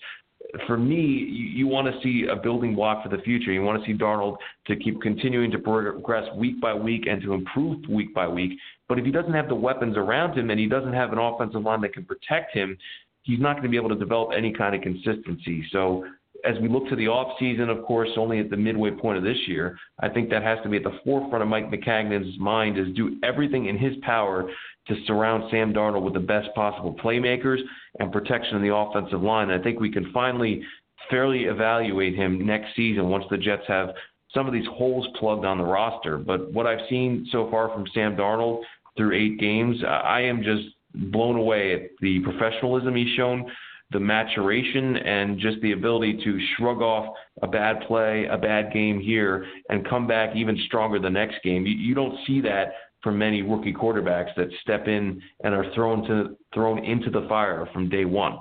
for 0.66 0.76
me, 0.76 0.96
you, 0.96 1.44
you 1.46 1.66
want 1.66 1.86
to 1.92 2.00
see 2.02 2.26
a 2.30 2.36
building 2.36 2.74
block 2.74 3.02
for 3.02 3.14
the 3.14 3.22
future. 3.22 3.52
You 3.52 3.62
want 3.62 3.82
to 3.82 3.86
see 3.86 3.96
Darnold 3.96 4.36
to 4.66 4.76
keep 4.76 5.00
continuing 5.00 5.50
to 5.50 5.58
progress 5.58 6.24
week 6.36 6.60
by 6.60 6.74
week 6.74 7.06
and 7.08 7.20
to 7.22 7.34
improve 7.34 7.86
week 7.88 8.14
by 8.14 8.28
week. 8.28 8.52
But 8.88 8.98
if 8.98 9.04
he 9.04 9.10
doesn't 9.10 9.32
have 9.32 9.48
the 9.48 9.54
weapons 9.54 9.96
around 9.96 10.38
him 10.38 10.50
and 10.50 10.60
he 10.60 10.66
doesn't 10.66 10.92
have 10.92 11.12
an 11.12 11.18
offensive 11.18 11.62
line 11.62 11.80
that 11.82 11.92
can 11.92 12.04
protect 12.04 12.54
him, 12.54 12.76
he's 13.22 13.40
not 13.40 13.54
going 13.54 13.64
to 13.64 13.68
be 13.68 13.76
able 13.76 13.88
to 13.88 13.96
develop 13.96 14.30
any 14.36 14.52
kind 14.52 14.74
of 14.74 14.82
consistency. 14.82 15.64
So 15.72 16.06
as 16.46 16.60
we 16.60 16.68
look 16.68 16.88
to 16.88 16.96
the 16.96 17.08
off 17.08 17.36
season, 17.38 17.68
of 17.68 17.82
course, 17.84 18.10
only 18.16 18.38
at 18.38 18.50
the 18.50 18.56
midway 18.56 18.90
point 18.90 19.18
of 19.18 19.24
this 19.24 19.36
year, 19.46 19.76
I 20.00 20.08
think 20.08 20.30
that 20.30 20.42
has 20.42 20.58
to 20.62 20.68
be 20.68 20.76
at 20.76 20.84
the 20.84 20.98
forefront 21.04 21.42
of 21.42 21.48
Mike 21.48 21.70
Maccagnan's 21.70 22.38
mind 22.38 22.78
is 22.78 22.94
do 22.94 23.16
everything 23.22 23.66
in 23.66 23.76
his 23.76 23.94
power 24.02 24.48
to 24.88 24.94
surround 25.06 25.44
Sam 25.50 25.74
Darnold 25.74 26.02
with 26.02 26.14
the 26.14 26.20
best 26.20 26.48
possible 26.54 26.94
playmakers 27.02 27.58
and 27.98 28.12
protection 28.12 28.56
in 28.56 28.62
the 28.62 28.74
offensive 28.74 29.22
line. 29.22 29.50
I 29.50 29.62
think 29.62 29.80
we 29.80 29.90
can 29.90 30.12
finally 30.12 30.62
fairly 31.10 31.44
evaluate 31.44 32.14
him 32.14 32.46
next 32.46 32.74
season 32.76 33.08
once 33.08 33.24
the 33.30 33.38
Jets 33.38 33.64
have 33.68 33.90
some 34.32 34.46
of 34.46 34.52
these 34.52 34.66
holes 34.66 35.06
plugged 35.18 35.44
on 35.44 35.58
the 35.58 35.64
roster. 35.64 36.18
But 36.18 36.52
what 36.52 36.66
I've 36.66 36.86
seen 36.88 37.26
so 37.32 37.50
far 37.50 37.68
from 37.72 37.86
Sam 37.94 38.16
Darnold 38.16 38.62
through 38.96 39.16
eight 39.16 39.38
games, 39.38 39.76
I 39.84 40.20
am 40.20 40.42
just 40.42 40.68
blown 40.94 41.36
away 41.36 41.74
at 41.74 41.80
the 42.00 42.20
professionalism 42.20 42.94
he's 42.94 43.14
shown, 43.16 43.50
the 43.92 44.00
maturation, 44.00 44.96
and 44.96 45.38
just 45.38 45.60
the 45.62 45.72
ability 45.72 46.20
to 46.24 46.38
shrug 46.56 46.82
off 46.82 47.14
a 47.42 47.46
bad 47.46 47.80
play, 47.86 48.26
a 48.30 48.36
bad 48.36 48.72
game 48.72 49.00
here, 49.00 49.46
and 49.68 49.88
come 49.88 50.06
back 50.06 50.34
even 50.34 50.58
stronger 50.66 50.98
the 50.98 51.10
next 51.10 51.36
game. 51.44 51.64
You, 51.64 51.74
you 51.74 51.94
don't 51.94 52.18
see 52.26 52.40
that 52.40 52.72
from 53.02 53.18
many 53.18 53.42
rookie 53.42 53.72
quarterbacks 53.72 54.34
that 54.36 54.48
step 54.62 54.88
in 54.88 55.22
and 55.44 55.54
are 55.54 55.72
thrown 55.74 56.02
to 56.08 56.36
thrown 56.52 56.84
into 56.84 57.10
the 57.10 57.24
fire 57.28 57.68
from 57.72 57.88
day 57.88 58.04
one. 58.04 58.38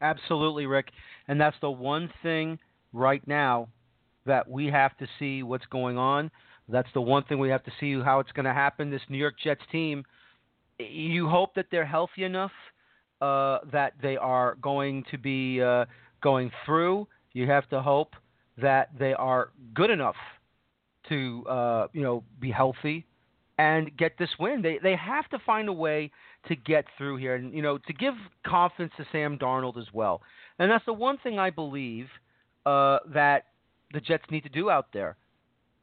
Absolutely, 0.00 0.66
Rick, 0.66 0.90
and 1.26 1.40
that's 1.40 1.56
the 1.60 1.70
one 1.70 2.08
thing 2.22 2.58
right 2.92 3.26
now 3.26 3.68
that 4.26 4.48
we 4.48 4.66
have 4.66 4.96
to 4.98 5.08
see 5.18 5.42
what's 5.42 5.66
going 5.66 5.98
on. 5.98 6.30
That's 6.68 6.88
the 6.94 7.00
one 7.00 7.24
thing 7.24 7.40
we 7.40 7.48
have 7.48 7.64
to 7.64 7.72
see 7.80 8.00
how 8.00 8.20
it's 8.20 8.30
going 8.30 8.44
to 8.44 8.54
happen. 8.54 8.90
This 8.90 9.00
New 9.08 9.18
York 9.18 9.34
Jets 9.42 9.62
team, 9.72 10.04
you 10.78 11.28
hope 11.28 11.54
that 11.56 11.66
they're 11.72 11.84
healthy 11.84 12.22
enough 12.22 12.52
uh, 13.20 13.58
that 13.72 13.94
they 14.02 14.16
are 14.16 14.56
going 14.62 15.04
to 15.10 15.18
be 15.18 15.62
uh, 15.62 15.84
going 16.22 16.50
through. 16.64 17.06
You 17.32 17.46
have 17.46 17.68
to 17.70 17.80
hope 17.80 18.14
that 18.60 18.90
they 18.98 19.12
are 19.14 19.50
good 19.74 19.90
enough 19.90 20.16
to 21.08 21.44
uh, 21.48 21.86
you 21.92 22.02
know 22.02 22.24
be 22.40 22.50
healthy 22.50 23.06
and 23.58 23.96
get 23.96 24.18
this 24.18 24.30
win. 24.38 24.62
They 24.62 24.78
they 24.82 24.96
have 24.96 25.28
to 25.30 25.38
find 25.44 25.68
a 25.68 25.72
way 25.72 26.10
to 26.46 26.56
get 26.56 26.84
through 26.96 27.16
here, 27.16 27.34
and 27.34 27.52
you 27.52 27.62
know 27.62 27.78
to 27.78 27.92
give 27.92 28.14
confidence 28.46 28.92
to 28.96 29.06
Sam 29.12 29.38
Darnold 29.38 29.78
as 29.78 29.86
well. 29.92 30.22
And 30.58 30.70
that's 30.70 30.84
the 30.86 30.92
one 30.92 31.18
thing 31.18 31.38
I 31.38 31.50
believe 31.50 32.06
uh, 32.66 32.98
that 33.14 33.46
the 33.92 34.00
Jets 34.00 34.24
need 34.30 34.42
to 34.42 34.48
do 34.48 34.70
out 34.70 34.88
there. 34.92 35.16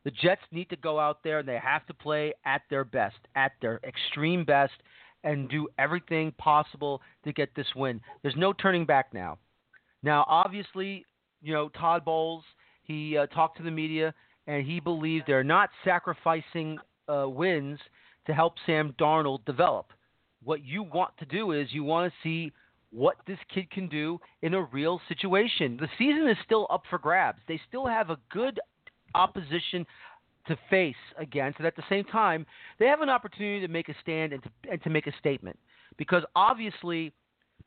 The 0.04 0.12
Jets 0.12 0.41
need 0.52 0.69
to 0.69 0.76
go 0.76 1.00
out 1.00 1.24
there 1.24 1.39
and 1.39 1.48
they 1.48 1.58
have 1.58 1.86
to 1.88 1.93
play 1.93 2.34
at 2.45 2.62
their 2.69 2.84
best, 2.84 3.17
at 3.36 3.54
their 3.60 3.80
extreme 3.84 4.45
best, 4.45 4.74
and 5.25 5.49
do 5.49 5.67
everything 5.77 6.31
possible 6.38 7.01
to 7.25 7.33
get 7.33 7.53
this 7.55 7.67
win. 7.75 7.99
There's 8.21 8.35
no 8.38 8.53
turning 8.53 8.85
back 8.85 9.13
now. 9.13 9.38
Now, 10.03 10.23
obviously, 10.29 11.05
you 11.41 11.53
know 11.53 11.69
Todd 11.69 12.05
Bowles. 12.05 12.43
He 12.83 13.17
uh, 13.17 13.25
talked 13.27 13.57
to 13.57 13.63
the 13.63 13.71
media 13.71 14.13
and 14.47 14.65
he 14.65 14.79
believes 14.79 15.25
they're 15.25 15.43
not 15.43 15.69
sacrificing 15.83 16.77
uh, 17.07 17.27
wins 17.27 17.79
to 18.27 18.33
help 18.33 18.53
Sam 18.65 18.93
Darnold 18.99 19.43
develop. 19.45 19.88
What 20.43 20.63
you 20.63 20.83
want 20.83 21.17
to 21.17 21.25
do 21.25 21.51
is 21.51 21.67
you 21.71 21.83
want 21.83 22.11
to 22.11 22.17
see 22.23 22.51
what 22.91 23.15
this 23.27 23.39
kid 23.53 23.69
can 23.71 23.89
do 23.89 24.19
in 24.41 24.53
a 24.53 24.63
real 24.63 25.01
situation. 25.07 25.77
The 25.79 25.89
season 25.97 26.27
is 26.29 26.38
still 26.45 26.67
up 26.69 26.83
for 26.89 26.99
grabs. 26.99 27.39
They 27.47 27.59
still 27.67 27.88
have 27.88 28.09
a 28.09 28.17
good 28.31 28.59
opposition 29.15 29.85
to 30.47 30.58
face 30.69 30.95
against, 31.17 31.60
and 31.60 31.67
at 31.67 31.75
the 31.75 31.84
same 31.89 32.03
time, 32.05 32.45
they 32.79 32.86
have 32.88 33.01
an 33.01 33.10
opportunity 33.10 33.65
to 33.65 33.71
make 33.71 33.89
a 33.89 33.95
stand 34.01 34.34
and 34.34 34.43
to, 34.43 34.49
and 34.71 34.84
to 34.84 34.89
make 34.89 35.08
a 35.08 35.13
statement. 35.19 35.58
Because 35.97 36.23
obviously, 36.36 37.13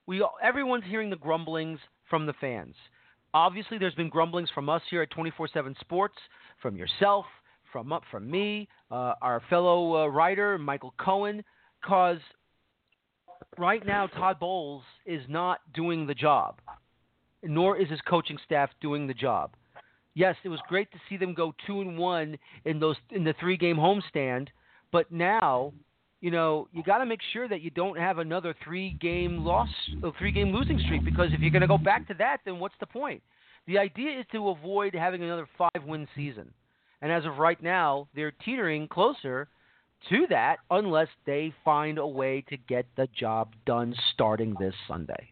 we 0.06 0.24
everyone's 0.42 0.84
hearing 0.86 1.10
the 1.10 1.16
grumblings 1.16 1.78
from 2.08 2.26
the 2.26 2.34
fans. 2.40 2.74
Obviously, 3.34 3.78
there's 3.78 3.94
been 3.94 4.08
grumblings 4.08 4.50
from 4.54 4.68
us 4.68 4.82
here 4.90 5.02
at 5.02 5.10
24/7 5.10 5.78
Sports, 5.80 6.16
from 6.62 6.76
yourself, 6.76 7.26
from 7.72 7.92
up 7.92 8.02
from 8.10 8.30
me, 8.30 8.68
uh, 8.90 9.14
our 9.20 9.42
fellow 9.50 9.96
uh, 9.96 10.06
writer 10.06 10.58
Michael 10.58 10.94
Cohen, 10.98 11.44
because 11.80 12.18
right 13.58 13.84
now 13.84 14.06
Todd 14.06 14.38
Bowles 14.40 14.82
is 15.04 15.22
not 15.28 15.60
doing 15.74 16.06
the 16.06 16.14
job, 16.14 16.60
nor 17.42 17.76
is 17.76 17.88
his 17.88 18.00
coaching 18.02 18.38
staff 18.44 18.70
doing 18.80 19.06
the 19.06 19.14
job. 19.14 19.50
Yes, 20.18 20.35
it 20.42 20.48
was 20.48 20.59
great 20.66 20.90
to 20.90 20.98
see 21.09 21.16
them 21.16 21.33
go 21.33 21.54
two 21.64 21.81
and 21.81 21.96
one 21.96 22.37
in 22.64 22.81
those 22.81 22.96
in 23.11 23.22
the 23.22 23.35
three 23.38 23.57
game 23.57 23.76
homestand, 23.76 24.48
but 24.90 25.12
now, 25.12 25.72
you 26.20 26.33
know, 26.33 26.66
you 26.72 26.83
got 26.83 26.98
to 26.98 27.07
make 27.07 27.20
sure 27.33 27.46
that 27.46 27.61
you 27.61 27.70
don't 27.70 27.96
have 27.96 28.18
another 28.18 28.52
three 28.64 28.98
game 29.00 29.44
loss, 29.44 29.68
three 30.18 30.33
game 30.33 30.52
losing 30.52 30.81
streak, 30.81 31.04
because 31.04 31.28
if 31.33 31.38
you're 31.38 31.52
going 31.52 31.62
to 31.62 31.68
go 31.68 31.78
back 31.78 32.09
to 32.09 32.14
that, 32.14 32.38
then 32.44 32.59
what's 32.59 32.74
the 32.81 32.87
point? 32.87 33.22
The 33.68 33.78
idea 33.78 34.18
is 34.18 34.26
to 34.33 34.48
avoid 34.48 34.92
having 34.92 35.22
another 35.22 35.46
five 35.57 35.85
win 35.87 36.09
season. 36.16 36.50
And 37.00 37.12
as 37.12 37.24
of 37.24 37.38
right 37.38 37.62
now, 37.62 38.09
they're 38.16 38.33
teetering 38.44 38.88
closer 38.88 39.46
to 40.09 40.26
that 40.31 40.57
unless 40.68 41.09
they 41.26 41.54
find 41.64 41.96
a 41.96 42.07
way 42.07 42.44
to 42.48 42.57
get 42.57 42.87
the 42.96 43.07
job 43.16 43.54
done 43.66 43.94
starting 44.14 44.57
this 44.59 44.74
Sunday. 44.88 45.31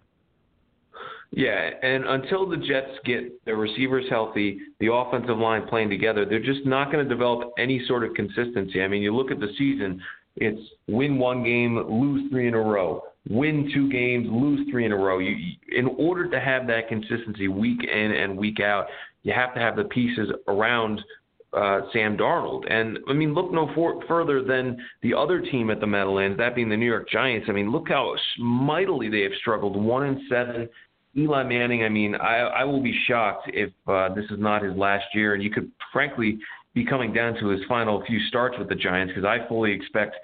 Yeah, 1.33 1.71
and 1.83 2.05
until 2.05 2.49
the 2.49 2.57
Jets 2.57 2.99
get 3.05 3.45
their 3.45 3.57
receivers 3.57 4.05
healthy, 4.09 4.59
the 4.81 4.93
offensive 4.93 5.37
line 5.37 5.67
playing 5.69 5.91
together, 5.91 6.25
they're 6.25 6.43
just 6.43 6.65
not 6.65 6.91
going 6.91 7.07
to 7.07 7.09
develop 7.09 7.53
any 7.59 7.85
sort 7.87 8.05
of 8.05 8.15
consistency. 8.15 8.83
I 8.83 8.89
mean, 8.89 9.03
you 9.03 9.15
look 9.15 9.31
at 9.31 9.41
the 9.41 9.53
season, 9.59 10.01
it's 10.37 10.61
win 10.87 11.19
one 11.19 11.43
game, 11.43 11.77
lose 11.77 12.31
three 12.31 12.49
in 12.49 12.55
a 12.55 12.61
row, 12.61 13.03
win 13.29 13.71
two 13.75 13.91
games, 13.91 14.29
lose 14.31 14.69
three 14.71 14.87
in 14.87 14.93
a 14.93 14.97
row. 14.97 15.19
You, 15.19 15.37
in 15.73 15.87
order 15.99 16.31
to 16.31 16.41
have 16.41 16.67
that 16.69 16.89
consistency 16.89 17.49
week 17.49 17.83
in 17.83 18.13
and 18.13 18.37
week 18.37 18.61
out, 18.61 18.87
you 19.23 19.33
have 19.33 19.53
to 19.55 19.61
have 19.61 19.77
the 19.77 19.85
pieces 19.85 20.31
around 20.47 21.03
uh, 21.53 21.81
Sam 21.93 22.17
Darnold. 22.17 22.71
And 22.71 22.99
I 23.09 23.13
mean, 23.13 23.35
look 23.35 23.51
no 23.53 23.71
for, 23.75 24.03
further 24.07 24.43
than 24.43 24.77
the 25.03 25.15
other 25.15 25.41
team 25.41 25.71
at 25.71 25.81
the 25.81 25.87
Meadowlands, 25.87 26.39
that 26.39 26.55
being 26.55 26.69
the 26.69 26.77
New 26.77 26.87
York 26.87 27.09
Giants. 27.11 27.47
I 27.49 27.53
mean, 27.53 27.73
look 27.73 27.89
how 27.89 28.15
mightily 28.39 29.09
they 29.09 29.23
have 29.23 29.33
struggled. 29.41 29.77
One 29.77 30.05
and 30.05 30.21
seven 30.29 30.69
Eli 31.17 31.43
Manning, 31.45 31.83
I 31.83 31.89
mean, 31.89 32.15
I, 32.15 32.39
I 32.39 32.65
will 32.65 32.83
be 32.83 32.97
shocked 33.07 33.51
if 33.53 33.71
uh, 33.87 34.13
this 34.15 34.27
is 34.27 34.39
not 34.39 34.63
his 34.63 34.77
last 34.77 35.07
year, 35.15 35.35
and 35.35 35.43
you 35.43 35.51
could 35.51 35.71
frankly 35.93 36.39
be 36.75 36.85
coming 36.85 37.13
down 37.13 37.35
to 37.41 37.49
his 37.49 37.61
final 37.67 38.05
few 38.07 38.21
starts 38.29 38.57
with 38.59 38.69
the 38.69 38.75
Giants 38.75 39.15
because 39.15 39.27
I 39.27 39.49
fully 39.49 39.73
expect 39.73 40.17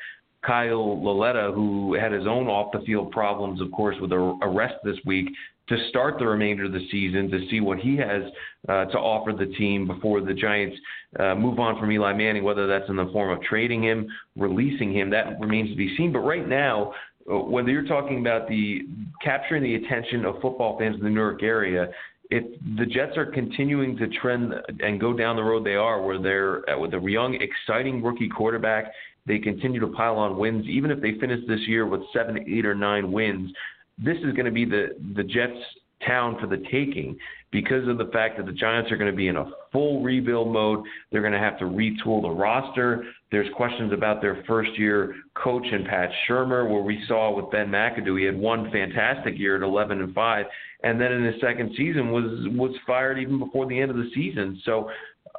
Kyle 0.45 1.03
Lauletta, 1.03 1.53
who 1.55 1.95
had 1.95 2.13
his 2.13 2.27
own 2.27 2.49
off 2.49 2.73
the 2.73 2.81
field 2.81 3.11
problems, 3.11 3.61
of 3.61 3.71
course, 3.73 3.97
with 4.01 4.13
a 4.13 4.39
arrest 4.43 4.75
this 4.85 4.97
week, 5.07 5.29
to 5.69 5.77
start 5.89 6.19
the 6.19 6.27
remainder 6.27 6.65
of 6.65 6.73
the 6.73 6.87
season 6.91 7.31
to 7.31 7.49
see 7.49 7.61
what 7.61 7.79
he 7.79 7.97
has 7.97 8.23
uh, 8.69 8.85
to 8.87 8.99
offer 8.99 9.33
the 9.33 9.51
team 9.55 9.87
before 9.87 10.21
the 10.21 10.35
Giants 10.35 10.77
uh, 11.21 11.35
move 11.35 11.59
on 11.59 11.79
from 11.79 11.91
Eli 11.93 12.13
Manning, 12.13 12.43
whether 12.43 12.67
that's 12.67 12.89
in 12.89 12.97
the 12.97 13.09
form 13.13 13.31
of 13.31 13.43
trading 13.45 13.83
him, 13.83 14.09
releasing 14.37 14.93
him, 14.93 15.09
that 15.11 15.41
remains 15.41 15.71
to 15.71 15.77
be 15.77 15.97
seen. 15.97 16.13
But 16.13 16.21
right 16.21 16.47
now, 16.47 16.93
whether 17.27 17.71
you're 17.71 17.87
talking 17.87 18.21
about 18.21 18.49
the 18.49 18.83
capturing 19.23 19.63
the 19.63 19.75
attention 19.77 20.25
of 20.25 20.41
football 20.41 20.79
fans 20.79 20.97
in 20.97 21.03
the 21.03 21.09
New 21.09 21.21
York 21.21 21.43
area, 21.43 21.89
if 22.31 22.45
the 22.79 22.87
Jets 22.87 23.17
are 23.17 23.27
continuing 23.27 23.97
to 23.99 24.09
trend 24.09 24.55
and 24.81 25.01
go 25.01 25.13
down 25.13 25.37
the 25.37 25.43
road 25.43 25.65
they 25.65 25.75
are, 25.75 26.03
where 26.03 26.21
they're 26.21 26.69
uh, 26.71 26.79
with 26.79 26.95
a 26.95 27.01
young, 27.01 27.39
exciting 27.41 28.03
rookie 28.03 28.29
quarterback, 28.29 28.93
they 29.27 29.39
continue 29.39 29.81
to 29.81 29.87
pile 29.89 30.17
on 30.17 30.37
wins. 30.37 30.67
Even 30.67 30.91
if 30.91 31.01
they 31.01 31.13
finish 31.21 31.41
this 31.47 31.61
year 31.67 31.87
with 31.87 32.01
seven, 32.13 32.39
eight, 32.49 32.67
or 32.67 32.75
nine 32.75 33.13
wins, 33.13 33.53
this 33.99 34.17
is 34.19 34.33
going 34.35 34.47
to 34.47 34.51
be 34.51 34.65
the 34.65 34.97
the 35.15 35.23
Jets' 35.23 35.59
town 36.07 36.39
for 36.41 36.47
the 36.47 36.63
taking 36.71 37.17
because 37.51 37.87
of 37.87 37.99
the 37.99 38.07
fact 38.07 38.39
that 38.39 38.47
the 38.47 38.53
Giants 38.53 38.91
are 38.91 38.97
going 38.97 39.11
to 39.11 39.17
be 39.17 39.29
in 39.29 39.37
a 39.37 39.51
full 39.71 40.03
rebuild 40.03 40.53
mode. 40.53 40.85
They're 41.11 41.21
going 41.21 41.35
to 41.35 41.39
have 41.39 41.59
to 41.59 41.67
retool 41.67 42.23
the 42.23 42.31
roster. 42.31 43.05
There's 43.33 43.49
questions 43.57 43.95
about 43.95 44.21
their 44.21 44.45
first 44.47 44.79
year 44.79 45.15
coach 45.35 45.65
and 45.73 45.87
Pat 45.87 46.11
Shurmur, 46.29 46.71
where 46.71 46.83
we 46.83 47.03
saw 47.09 47.35
with 47.35 47.51
Ben 47.51 47.69
McAdoo, 47.69 48.19
he 48.19 48.27
had 48.27 48.39
one 48.39 48.71
fantastic 48.71 49.39
year 49.39 49.57
at 49.57 49.63
11 49.63 50.03
and 50.03 50.15
5, 50.15 50.47
and 50.85 51.01
then 51.01 51.13
in 51.13 51.25
his 51.25 51.41
second 51.41 51.73
season 51.75 52.13
was 52.13 52.47
was 52.51 52.77
fired 52.87 53.19
even 53.19 53.39
before 53.39 53.67
the 53.67 53.81
end 53.81 53.91
of 53.91 53.97
the 53.97 54.11
season. 54.15 54.61
So 54.67 54.91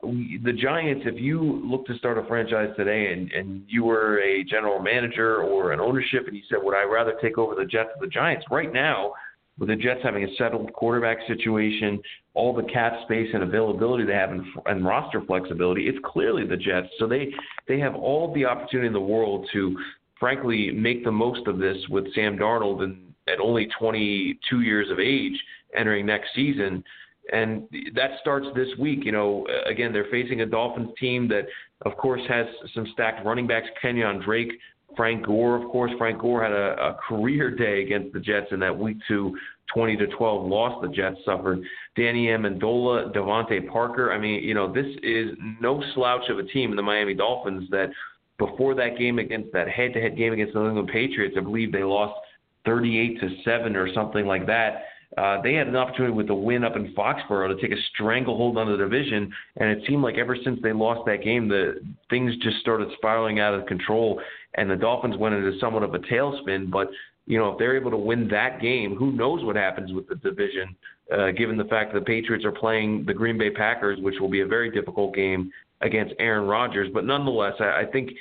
the 0.02 0.54
Giants, 0.54 1.04
if 1.06 1.22
you 1.22 1.62
look 1.64 1.86
to 1.86 1.98
start 1.98 2.18
a 2.18 2.26
franchise 2.26 2.70
today 2.76 3.14
and, 3.14 3.32
and 3.32 3.64
you 3.68 3.84
were 3.84 4.20
a 4.20 4.44
general 4.44 4.82
manager 4.82 5.44
or 5.44 5.72
an 5.72 5.80
ownership 5.80 6.28
and 6.28 6.36
you 6.36 6.42
said, 6.50 6.58
would 6.62 6.76
I 6.76 6.84
rather 6.84 7.14
take 7.22 7.38
over 7.38 7.56
the 7.56 7.66
Jets 7.66 7.90
or 7.96 8.06
the 8.06 8.12
Giants? 8.12 8.46
Right 8.50 8.74
now, 8.74 9.14
with 9.60 9.70
the 9.70 9.76
Jets 9.76 10.00
having 10.04 10.24
a 10.24 10.36
settled 10.36 10.74
quarterback 10.74 11.18
situation, 11.28 12.02
all 12.34 12.56
the 12.56 12.63
cap 12.63 12.94
space 13.04 13.30
and 13.34 13.44
availability 13.44 14.04
they 14.04 14.13
have 14.13 14.32
and, 14.32 14.44
and 14.66 14.86
roster 14.86 15.22
flexibility, 15.22 15.88
it's 15.88 16.00
clearly 16.04 16.46
the 16.46 16.58
Jets. 16.58 16.88
So 16.98 17.08
they 17.08 17.32
they 17.68 17.80
have 17.80 17.96
all 17.96 18.34
the 18.34 18.46
opportunity 18.46 18.88
in 18.88 18.94
the 18.94 19.00
world 19.00 19.48
to, 19.54 19.78
frankly, 20.20 20.72
make 20.72 21.04
the 21.04 21.12
most 21.12 21.48
of 21.48 21.60
this 21.60 21.78
with 21.89 22.12
Sam 22.16 22.38
Darnold 22.38 22.84
and 22.84 23.13
at 23.28 23.39
only 23.39 23.68
22 23.80 24.62
years 24.62 24.89
of 24.89 25.00
age 25.00 25.39
entering 25.76 26.06
next 26.06 26.30
season. 26.36 26.84
And 27.32 27.63
that 27.96 28.12
starts 28.20 28.48
this 28.54 28.68
week. 28.78 29.06
You 29.06 29.13
know, 29.13 29.48
again, 29.66 29.94
they're 29.94 30.10
facing 30.12 30.42
a 30.42 30.46
Dolphins 30.46 30.89
team 31.00 31.30
that, 31.30 31.46
of 31.86 31.96
course, 31.96 32.22
has 32.28 32.48
some 32.74 32.86
stacked 32.92 33.26
running 33.26 33.48
backs. 33.48 33.68
Kenyon 33.82 34.20
Drake 34.20 34.52
Frank 34.96 35.26
Gore, 35.26 35.56
of 35.56 35.70
course. 35.70 35.92
Frank 35.98 36.20
Gore 36.22 36.44
had 36.44 36.52
a, 36.52 36.76
a 36.80 36.98
career 37.08 37.52
day 37.52 37.82
against 37.82 38.14
the 38.14 38.20
Jets 38.20 38.48
in 38.52 38.60
that 38.60 38.78
week 38.78 38.98
two 39.08 39.36
20 39.74 39.98
to 39.98 40.08
12 40.08 40.46
loss 40.46 40.82
the 40.82 40.90
Jets 40.90 41.18
suffered. 41.26 41.62
Danny 41.96 42.28
Amendola, 42.28 43.14
DeVante 43.14 43.68
Parker. 43.70 44.12
I 44.12 44.20
mean, 44.20 44.44
you 44.44 44.54
know, 44.54 44.72
this 44.72 44.86
is 45.02 45.32
no 45.62 45.84
slouch 45.94 46.30
of 46.30 46.40
a 46.40 46.44
team 46.44 46.72
in 46.72 46.76
the 46.76 46.84
Miami 46.84 47.14
Dolphins 47.14 47.70
that 47.72 47.90
before 48.38 48.76
that 48.76 48.98
game 48.98 49.20
against 49.20 49.52
that 49.54 49.70
head-to-head 49.70 50.18
game 50.18 50.34
against 50.34 50.54
the 50.54 50.60
New 50.60 50.68
England 50.70 50.90
Patriots, 50.92 51.36
I 51.38 51.42
believe 51.42 51.72
they 51.72 51.84
lost 51.84 52.20
38 52.66 53.20
to 53.22 53.30
7 53.44 53.76
or 53.76 53.94
something 53.94 54.26
like 54.26 54.46
that. 54.48 54.86
Uh, 55.18 55.40
they 55.44 55.54
had 55.54 55.68
an 55.68 55.76
opportunity 55.76 56.14
with 56.14 56.28
the 56.28 56.34
win 56.34 56.64
up 56.64 56.76
in 56.76 56.92
Foxborough 56.96 57.56
to 57.56 57.62
take 57.62 57.72
a 57.72 57.82
stranglehold 57.94 58.58
on 58.58 58.70
the 58.72 58.78
division, 58.78 59.32
and 59.58 59.70
it 59.70 59.84
seemed 59.88 60.02
like 60.02 60.18
ever 60.18 60.36
since 60.44 60.60
they 60.64 60.74
lost 60.74 61.02
that 61.06 61.24
game, 61.24 61.48
the 61.48 61.76
things 62.10 62.34
just 62.42 62.58
started 62.58 62.88
spiraling 62.98 63.40
out 63.40 63.54
of 63.54 63.68
control 63.68 64.20
and 64.56 64.70
the 64.70 64.76
Dolphins 64.76 65.18
went 65.18 65.36
into 65.36 65.58
somewhat 65.60 65.84
of 65.84 65.94
a 65.94 66.00
tailspin. 66.00 66.70
But 66.70 66.89
you 67.26 67.38
know, 67.38 67.52
if 67.52 67.60
they're 67.60 67.78
able 67.78 67.92
to 67.92 67.98
win 67.98 68.28
that 68.30 68.62
game, 68.62 68.96
who 68.96 69.12
knows 69.12 69.44
what 69.44 69.56
happens 69.56 69.94
with 69.94 70.08
the 70.08 70.16
division? 70.16 70.76
Uh, 71.13 71.32
given 71.32 71.58
the 71.58 71.66
fact 71.66 71.94
that 71.94 72.00
the 72.00 72.06
Patriots 72.06 72.46
are 72.46 72.52
playing 72.52 73.06
the 73.06 73.13
Green 73.13 73.38
Bay 73.38 73.50
Packers, 73.50 74.00
which 74.02 74.16
will 74.20 74.30
be 74.30 74.42
a 74.42 74.48
very 74.48 74.72
difficult 74.72 75.13
game 75.13 75.52
against 75.82 76.13
Aaron 76.18 76.48
Rodgers. 76.48 76.89
But 76.94 77.06
nonetheless, 77.06 77.54
I, 77.60 77.82
I 77.82 77.86
think 77.92 78.12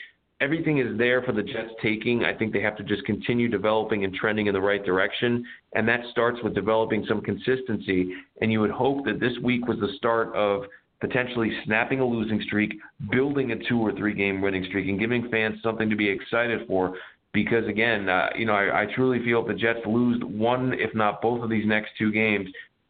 everything 0.40 0.78
is 0.78 0.98
there 0.98 1.22
for 1.22 1.32
the 1.32 1.42
Jets 1.42 1.70
taking. 1.80 2.24
I 2.24 2.34
think 2.34 2.52
they 2.52 2.60
have 2.60 2.76
to 2.76 2.82
just 2.82 3.04
continue 3.04 3.48
developing 3.48 4.04
and 4.04 4.12
trending 4.12 4.46
in 4.48 4.52
the 4.52 4.60
right 4.60 4.84
direction. 4.84 5.44
And 5.74 5.88
that 5.88 6.00
starts 6.10 6.38
with 6.42 6.54
developing 6.54 7.04
some 7.08 7.20
consistency. 7.20 8.12
And 8.40 8.50
you 8.50 8.60
would 8.60 8.72
hope 8.72 9.04
that 9.04 9.20
this 9.20 9.32
week 9.42 9.66
was 9.68 9.78
the 9.78 9.92
start 9.96 10.34
of 10.34 10.64
potentially 11.02 11.50
snapping 11.64 11.98
a 11.98 12.06
losing 12.06 12.40
streak, 12.42 12.78
building 13.10 13.50
a 13.50 13.68
two 13.68 13.78
or 13.78 13.92
three 13.92 14.14
game 14.14 14.40
winning 14.40 14.64
streak, 14.68 14.88
and 14.88 15.00
giving 15.00 15.28
fans 15.30 15.56
something 15.62 15.90
to 15.90 15.96
be 15.96 16.08
excited 16.08 16.60
for. 16.68 16.94
Because 17.34 17.66
again, 17.66 18.08
uh, 18.08 18.28
you 18.36 18.46
know, 18.46 18.52
I, 18.52 18.82
I 18.82 18.86
truly 18.94 19.22
feel 19.24 19.40
if 19.40 19.48
the 19.48 19.54
Jets 19.54 19.80
lose 19.84 20.22
one, 20.22 20.74
if 20.74 20.94
not 20.94 21.20
both 21.20 21.42
of 21.42 21.50
these 21.50 21.66
next 21.66 21.90
two 21.98 22.12
games, 22.12 22.48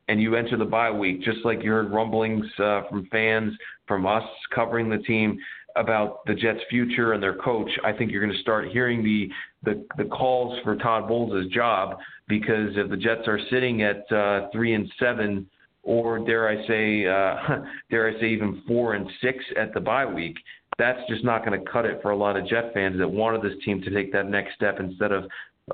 and 0.09 0.21
you 0.21 0.37
enter 0.37 0.59
the 0.59 0.65
bye 0.65 0.91
week, 0.91 1.23
just 1.23 1.39
like 1.45 1.63
you 1.63 1.71
heard 1.71 1.91
rumblings 1.91 2.45
uh, 2.59 2.83
from 2.91 3.09
fans, 3.11 3.55
from 3.89 4.05
us 4.05 4.25
covering 4.55 4.91
the 4.91 4.99
team 4.99 5.39
about 5.77 6.27
the 6.27 6.35
Jets' 6.35 6.61
future 6.69 7.15
and 7.15 7.23
their 7.23 7.37
coach, 7.37 7.71
I 7.83 7.93
think 7.93 8.11
you're 8.11 8.23
going 8.23 8.37
to 8.37 8.43
start 8.43 8.69
hearing 8.69 9.03
the 9.03 9.31
the, 9.65 9.87
the 9.97 10.05
calls 10.11 10.59
for 10.65 10.77
Todd 10.77 11.09
Bowles' 11.09 11.47
job 11.47 11.99
because 12.29 12.73
if 12.75 12.91
the 12.91 12.97
Jets 12.97 13.27
are 13.27 13.39
sitting 13.49 13.83
at 13.83 14.11
uh, 14.13 14.49
three 14.53 14.75
and 14.75 14.91
seven 14.99 15.47
or 15.83 16.19
dare 16.21 16.49
I 16.49 16.67
say, 16.67 17.07
uh, 17.07 17.65
dare 17.91 18.09
I 18.09 18.21
say, 18.21 18.29
even 18.31 18.63
four 18.67 18.95
and 18.95 19.09
six 19.21 19.45
at 19.59 19.75
the 19.75 19.81
bye 19.81 20.07
week. 20.07 20.37
That's 20.79 21.01
just 21.09 21.25
not 21.25 21.45
going 21.45 21.59
to 21.59 21.71
cut 21.71 21.85
it 21.85 22.01
for 22.01 22.13
a 22.13 22.17
lot 22.17 22.37
of 22.37 22.47
Jet 22.47 22.73
fans 22.73 22.99
that 22.99 23.09
wanted 23.09 23.43
this 23.43 23.63
team 23.65 23.83
to 23.83 23.91
take 23.91 24.13
that 24.13 24.27
next 24.27 24.55
step 24.55 24.81
instead 24.81 25.13
of 25.13 25.25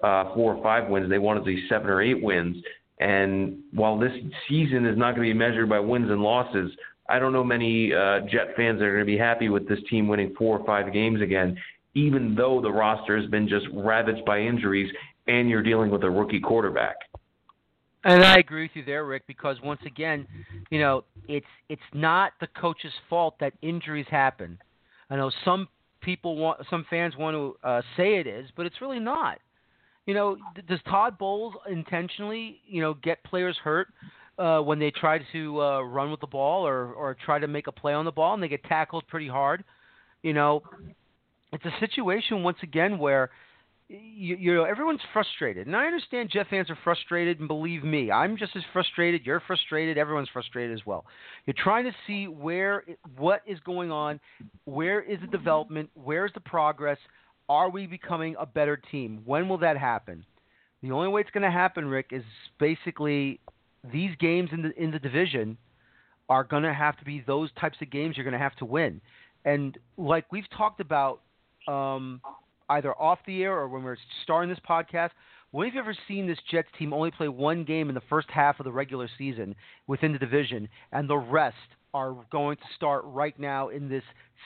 uh, 0.03 0.35
four 0.35 0.55
or 0.55 0.63
five 0.63 0.89
wins. 0.89 1.09
They 1.09 1.19
wanted 1.19 1.45
these 1.45 1.69
seven 1.69 1.89
or 1.89 2.03
eight 2.03 2.23
wins. 2.23 2.57
And 3.01 3.59
while 3.73 3.97
this 3.97 4.13
season 4.49 4.85
is 4.87 4.99
not 4.99 5.15
going 5.15 5.29
to 5.29 5.33
be 5.33 5.39
measured 5.39 5.69
by 5.69 5.79
wins 5.79 6.11
and 6.11 6.21
losses, 6.21 6.73
I 7.09 7.19
don't 7.19 7.33
know 7.33 7.45
many 7.45 7.93
uh, 7.95 8.21
Jet 8.31 8.55
fans 8.57 8.81
that 8.81 8.87
are 8.87 8.93
going 8.93 9.07
to 9.07 9.13
be 9.13 9.17
happy 9.17 9.49
with 9.49 9.69
this 9.69 9.79
team 9.89 10.09
winning 10.09 10.35
four 10.37 10.59
or 10.59 10.67
five 10.67 10.93
games 10.93 11.23
again, 11.23 11.57
even 11.95 12.35
though 12.35 12.61
the 12.61 12.71
roster 12.71 13.19
has 13.19 13.31
been 13.31 13.49
just 13.49 13.67
ravaged 13.73 14.25
by 14.25 14.41
injuries 14.41 14.93
and 15.27 15.49
you're 15.49 15.63
dealing 15.63 15.91
with 15.91 16.03
a 16.03 16.11
rookie 16.11 16.41
quarterback. 16.41 16.97
And 18.05 18.25
I 18.25 18.37
agree 18.37 18.63
with 18.63 18.71
you 18.75 18.85
there, 18.85 19.05
Rick, 19.05 19.25
because 19.27 19.57
once 19.63 19.81
again, 19.85 20.27
you 20.71 20.79
know, 20.79 21.05
it's 21.27 21.47
it's 21.69 21.83
not 21.93 22.33
the 22.41 22.47
coach's 22.47 22.93
fault 23.11 23.35
that 23.41 23.53
injuries 23.61 24.07
happen. 24.09 24.59
I 25.11 25.17
know 25.17 25.31
some 25.45 25.69
people 26.01 26.37
want, 26.37 26.61
some 26.71 26.87
fans 26.89 27.17
want 27.17 27.35
to 27.35 27.69
uh, 27.69 27.83
say 27.97 28.17
it 28.19 28.27
is, 28.27 28.51
but 28.57 28.67
it's 28.67 28.81
really 28.81 29.01
not. 29.01 29.39
You 30.07 30.15
know, 30.15 30.37
does 30.69 30.79
Todd 30.89 31.19
Bowles 31.19 31.55
intentionally, 31.71 32.61
you 32.67 32.81
know, 32.81 32.95
get 32.95 33.23
players 33.25 33.57
hurt 33.63 33.89
uh, 34.39 34.61
when 34.61 34.79
they 34.79 34.91
try 34.91 35.19
to 35.33 35.61
uh, 35.61 35.83
run 35.83 36.11
with 36.11 36.21
the 36.21 36.27
ball 36.27 36.67
or 36.67 36.93
or 36.93 37.17
try 37.25 37.39
to 37.39 37.49
make 37.49 37.67
a 37.67 37.73
play 37.73 37.95
on 37.95 38.05
the 38.05 38.13
ball 38.13 38.35
and 38.35 38.43
they 38.43 38.49
get 38.49 38.63
tackled 38.65 39.07
pretty 39.09 39.29
hard? 39.29 39.65
You 40.23 40.35
know, 40.35 40.63
it's 41.53 41.65
a 41.65 41.73
situation 41.81 42.43
once 42.43 42.59
again 42.63 42.99
where 42.99 43.31
you, 43.89 44.37
you 44.37 44.55
know 44.55 44.65
everyone's 44.65 45.01
frustrated, 45.13 45.67
and 45.67 45.75
I 45.75 45.87
understand 45.87 46.31
Jet 46.31 46.47
fans 46.51 46.69
are 46.69 46.79
frustrated, 46.85 47.39
and 47.39 47.49
believe 47.49 47.85
me, 47.85 48.11
I'm 48.11 48.37
just 48.37 48.55
as 48.55 48.63
frustrated. 48.73 49.25
You're 49.25 49.41
frustrated. 49.41 49.97
Everyone's 49.97 50.29
frustrated 50.33 50.77
as 50.77 50.85
well. 50.85 51.07
You're 51.47 51.55
trying 51.57 51.85
to 51.85 51.93
see 52.07 52.29
where 52.29 52.85
what 53.17 53.43
is 53.47 53.59
going 53.61 53.91
on, 53.91 54.21
where 54.65 55.01
is 55.01 55.19
the 55.21 55.27
development, 55.27 55.91
where 55.95 56.27
is 56.27 56.33
the 56.35 56.41
progress. 56.41 56.99
Are 57.49 57.71
we 57.71 57.87
becoming 57.87 58.37
a 58.39 58.45
better 58.45 58.77
team? 58.77 59.23
When 59.25 59.49
will 59.49 59.59
that 59.59 59.79
happen? 59.79 60.25
The 60.83 60.91
only 60.91 61.09
way 61.09 61.23
it's 61.23 61.31
going 61.31 61.45
to 61.45 61.51
happen, 61.51 61.87
Rick, 61.87 62.09
is 62.11 62.23
basically 62.61 63.41
these 63.91 64.11
games 64.21 64.51
in 64.53 64.63
the 64.63 64.83
in 64.83 64.91
the 64.91 64.99
division 64.99 65.57
are 66.29 66.45
going 66.45 66.63
to 66.63 66.75
have 66.75 66.99
to 66.99 67.05
be 67.07 67.25
those 67.27 67.51
types 67.59 67.79
of 67.81 67.91
games 67.91 68.17
you're 68.17 68.25
going 68.25 68.33
to 68.33 68.39
have 68.39 68.57
to 68.57 68.67
win. 68.67 69.01
And 69.47 69.79
like 69.97 70.31
we've 70.31 70.49
talked 70.55 70.81
about 70.81 71.21
um, 71.67 72.21
either 72.69 72.95
off 73.01 73.19
the 73.27 73.43
air 73.43 73.57
or 73.57 73.69
when 73.69 73.83
we 73.83 73.91
are 73.91 73.99
starting 74.23 74.51
this 74.51 74.59
podcast, 74.69 75.11
when 75.51 75.67
have 75.67 75.75
you 75.75 75.81
ever 75.81 75.97
seen 76.07 76.27
this 76.27 76.39
Jets 76.51 76.69
team 76.79 76.93
only 76.93 77.11
play 77.11 77.29
one 77.29 77.65
game 77.65 77.89
in 77.89 77.95
the 77.95 78.03
first 78.09 78.29
half 78.31 78.61
of 78.61 78.65
the 78.65 78.73
regular 78.73 79.09
season 79.17 79.55
within 79.87 80.13
the 80.13 80.19
division, 80.19 80.69
and 80.93 81.09
the 81.09 81.17
rest 81.17 81.57
are 81.95 82.15
going 82.31 82.57
to 82.57 82.63
start 82.77 83.03
right 83.07 83.39
now 83.39 83.69
in 83.71 83.89
this 83.89 84.03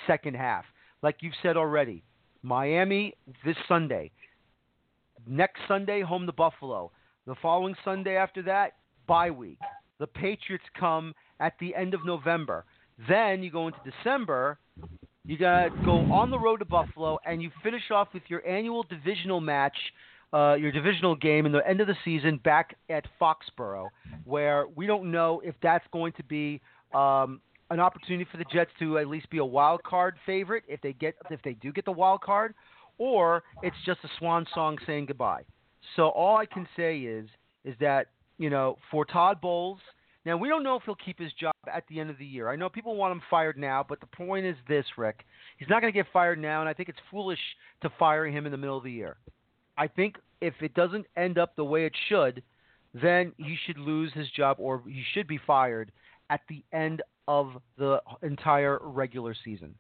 second 0.07 0.37
half? 0.37 0.65
Like 1.03 1.17
you've 1.21 1.35
said 1.43 1.57
already, 1.57 2.05
Miami 2.43 3.15
this 3.45 3.57
Sunday. 3.67 4.13
Next 5.27 5.61
Sunday, 5.67 6.03
home 6.03 6.27
to 6.27 6.33
Buffalo. 6.33 6.93
The 7.27 7.35
following 7.43 7.75
Sunday 7.85 8.17
after 8.17 8.43
that, 8.43 8.75
bye 9.07 9.31
week. 9.31 9.59
The 9.99 10.07
Patriots 10.07 10.65
come 10.79 11.15
at 11.41 11.55
the 11.61 11.75
end 11.75 11.95
of 11.95 12.05
November. 12.05 12.65
Then 13.09 13.43
you 13.43 13.51
go 13.51 13.69
into 13.69 13.79
December, 13.85 14.59
you 15.25 15.39
got 15.39 15.65
to 15.65 15.85
go 15.85 15.99
on 16.13 16.31
the 16.31 16.39
road 16.39 16.59
to 16.59 16.65
Buffalo, 16.65 17.19
and 17.25 17.41
you 17.43 17.51
finish 17.63 17.91
off 17.91 18.09
with 18.13 18.25
your 18.29 18.47
annual 18.47 18.83
divisional 18.85 19.41
match, 19.41 19.77
uh, 20.33 20.55
your 20.55 20.73
divisional 20.73 21.15
game 21.15 21.47
in 21.47 21.53
the 21.53 21.67
end 21.69 21.81
of 21.81 21.87
the 21.87 21.97
season 22.05 22.39
back 22.39 22.77
at 22.91 23.05
Foxborough, 23.21 23.89
where 24.25 24.67
we 24.75 24.87
don't 24.87 25.11
know 25.11 25.41
if 25.45 25.55
that's 25.63 25.85
going 25.93 26.13
to 26.15 26.25
be 26.25 26.61
um, 26.93 27.41
an 27.71 27.79
opportunity 27.79 28.27
for 28.31 28.37
the 28.37 28.45
Jets 28.53 28.71
to 28.81 28.99
at 28.99 29.07
least 29.07 29.31
be 29.31 29.39
a 29.39 29.45
wild 29.45 29.83
card 29.85 30.17
favorite 30.27 30.65
if 30.67 30.81
they 30.81 30.93
get 30.93 31.15
if 31.31 31.41
they 31.43 31.55
do 31.55 31.73
get 31.73 31.85
the 31.85 31.93
wild 31.93 32.21
card, 32.21 32.55
or 32.99 33.45
it's 33.63 33.77
just 33.87 34.01
a 34.05 34.09
swan 34.19 34.47
song 34.53 34.77
saying 34.87 35.07
goodbye. 35.07 35.43
So 35.97 36.09
all 36.09 36.37
I 36.37 36.47
can 36.47 36.67
say 36.77 36.99
is 36.99 37.29
is 37.65 37.77
that 37.81 38.09
you 38.39 38.51
know 38.51 38.77
for 38.91 39.05
Todd 39.05 39.41
Bowles– 39.41 39.79
now 40.25 40.37
we 40.37 40.49
don't 40.49 40.63
know 40.63 40.77
if 40.77 40.83
he'll 40.85 40.95
keep 40.95 41.19
his 41.19 41.33
job 41.33 41.55
at 41.73 41.85
the 41.89 41.99
end 41.99 42.11
of 42.11 42.19
the 42.19 42.25
year. 42.25 42.49
I 42.49 42.57
know 42.57 42.69
people 42.69 42.97
want 42.97 43.13
him 43.13 43.23
fired 43.29 43.59
now, 43.59 43.85
but 43.87 44.01
the 44.01 44.07
point 44.07 44.47
is 44.47 44.57
this, 44.69 44.85
Rick. 44.97 45.25
He's 45.57 45.69
not 45.69 45.81
going 45.81 45.93
to 45.93 45.99
get 45.99 46.07
fired 46.13 46.39
now, 46.39 46.61
and 46.61 46.69
I 46.69 46.73
think 46.73 46.89
it's 46.89 46.99
foolish 47.11 47.39
to 47.83 47.91
fire 47.99 48.27
him 48.27 48.47
in 48.47 48.53
the 48.53 48.59
middle 48.59 48.77
of 48.77 48.85
the 48.85 48.93
year. 48.93 49.17
I 49.77 49.89
think 49.89 50.17
if 50.41 50.55
it 50.61 50.75
doesn't 50.75 51.07
end 51.17 51.39
up 51.39 51.57
the 51.57 51.65
way 51.65 51.87
it 51.87 51.93
should, 52.09 52.43
then 52.95 53.33
he 53.39 53.57
should 53.67 53.79
lose 53.79 54.13
his 54.13 54.29
job 54.31 54.59
or 54.61 54.83
he 54.87 55.03
should 55.15 55.27
be 55.27 55.41
fired 55.47 55.91
at 56.31 56.41
the 56.49 56.63
end 56.73 57.03
of 57.29 57.53
the 57.79 58.01
entire 58.23 58.79
regular 58.83 59.35
season. 59.45 59.75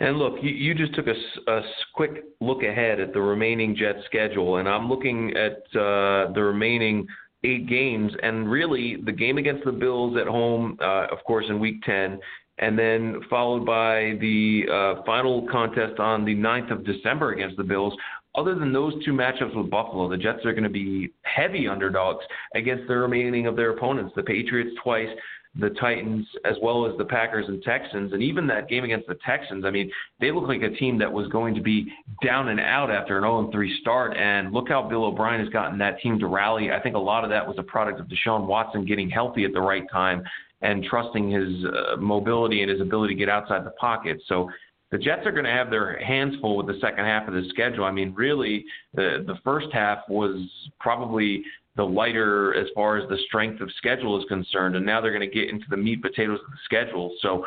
And 0.00 0.16
look, 0.16 0.34
you, 0.40 0.74
just 0.74 0.94
took 0.94 1.06
a, 1.08 1.50
a, 1.50 1.60
quick 1.92 2.24
look 2.40 2.62
ahead 2.62 3.00
at 3.00 3.12
the 3.12 3.20
remaining 3.20 3.74
Jets 3.74 3.98
schedule, 4.06 4.58
and 4.58 4.68
I'm 4.68 4.88
looking 4.88 5.32
at 5.36 5.56
uh, 5.76 6.30
the 6.32 6.42
remaining 6.42 7.06
eight 7.44 7.68
games, 7.68 8.12
and 8.22 8.50
really 8.50 8.96
the 9.04 9.12
game 9.12 9.38
against 9.38 9.64
the 9.64 9.72
Bills 9.72 10.16
at 10.16 10.26
home, 10.26 10.76
uh, 10.80 11.06
of 11.10 11.18
course, 11.26 11.46
in 11.48 11.60
Week 11.60 11.82
10, 11.84 12.18
and 12.58 12.78
then 12.78 13.20
followed 13.30 13.64
by 13.64 14.16
the 14.20 14.64
uh, 14.70 15.02
final 15.04 15.46
contest 15.50 16.00
on 16.00 16.24
the 16.24 16.34
9th 16.34 16.72
of 16.72 16.84
December 16.84 17.32
against 17.32 17.56
the 17.56 17.64
Bills. 17.64 17.94
Other 18.34 18.54
than 18.54 18.72
those 18.72 18.92
two 19.04 19.12
matchups 19.12 19.56
with 19.56 19.70
Buffalo, 19.70 20.08
the 20.08 20.16
Jets 20.16 20.44
are 20.44 20.52
going 20.52 20.64
to 20.64 20.68
be 20.68 21.12
heavy 21.22 21.66
underdogs 21.66 22.24
against 22.54 22.86
the 22.86 22.96
remaining 22.96 23.46
of 23.46 23.56
their 23.56 23.70
opponents. 23.70 24.12
The 24.14 24.22
Patriots 24.22 24.76
twice, 24.82 25.08
the 25.58 25.70
Titans 25.70 26.26
as 26.44 26.56
well 26.62 26.86
as 26.86 26.96
the 26.98 27.04
Packers 27.04 27.46
and 27.48 27.62
Texans. 27.62 28.12
And 28.12 28.22
even 28.22 28.46
that 28.48 28.68
game 28.68 28.84
against 28.84 29.06
the 29.08 29.16
Texans, 29.26 29.64
I 29.64 29.70
mean, 29.70 29.90
they 30.20 30.30
look 30.30 30.46
like 30.46 30.62
a 30.62 30.70
team 30.70 30.98
that 30.98 31.12
was 31.12 31.28
going 31.28 31.54
to 31.54 31.60
be 31.60 31.92
down 32.24 32.48
and 32.48 32.60
out 32.60 32.90
after 32.90 33.16
an 33.18 33.24
0 33.24 33.50
3 33.50 33.80
start. 33.80 34.16
And 34.16 34.52
look 34.52 34.68
how 34.68 34.88
Bill 34.88 35.04
O'Brien 35.04 35.40
has 35.40 35.48
gotten 35.48 35.78
that 35.78 36.00
team 36.00 36.18
to 36.18 36.26
rally. 36.26 36.70
I 36.70 36.80
think 36.80 36.94
a 36.94 37.00
lot 37.00 37.24
of 37.24 37.30
that 37.30 37.46
was 37.46 37.56
a 37.58 37.62
product 37.62 38.00
of 38.00 38.06
Deshaun 38.06 38.46
Watson 38.46 38.84
getting 38.84 39.10
healthy 39.10 39.44
at 39.44 39.52
the 39.52 39.60
right 39.60 39.84
time 39.90 40.22
and 40.60 40.84
trusting 40.84 41.30
his 41.30 41.64
uh, 41.64 41.96
mobility 41.96 42.62
and 42.62 42.70
his 42.70 42.80
ability 42.80 43.14
to 43.14 43.18
get 43.18 43.28
outside 43.28 43.64
the 43.64 43.70
pocket. 43.72 44.20
So 44.26 44.48
the 44.90 44.98
Jets 44.98 45.26
are 45.26 45.32
going 45.32 45.44
to 45.44 45.50
have 45.50 45.70
their 45.70 46.02
hands 46.02 46.34
full 46.40 46.56
with 46.56 46.66
the 46.66 46.78
second 46.80 47.04
half 47.04 47.28
of 47.28 47.34
the 47.34 47.46
schedule. 47.50 47.84
I 47.84 47.90
mean, 47.90 48.14
really, 48.16 48.64
the 48.94 49.24
the 49.26 49.36
first 49.44 49.68
half 49.72 49.98
was 50.08 50.48
probably 50.80 51.42
the 51.78 51.84
lighter 51.84 52.54
as 52.54 52.66
far 52.74 52.98
as 52.98 53.08
the 53.08 53.16
strength 53.28 53.62
of 53.62 53.70
schedule 53.78 54.18
is 54.18 54.24
concerned, 54.28 54.74
and 54.76 54.84
now 54.84 55.00
they're 55.00 55.16
going 55.16 55.28
to 55.28 55.34
get 55.34 55.48
into 55.48 55.64
the 55.70 55.76
meat 55.76 56.02
potatoes 56.02 56.40
of 56.44 56.50
the 56.50 56.58
schedule. 56.64 57.14
So 57.22 57.46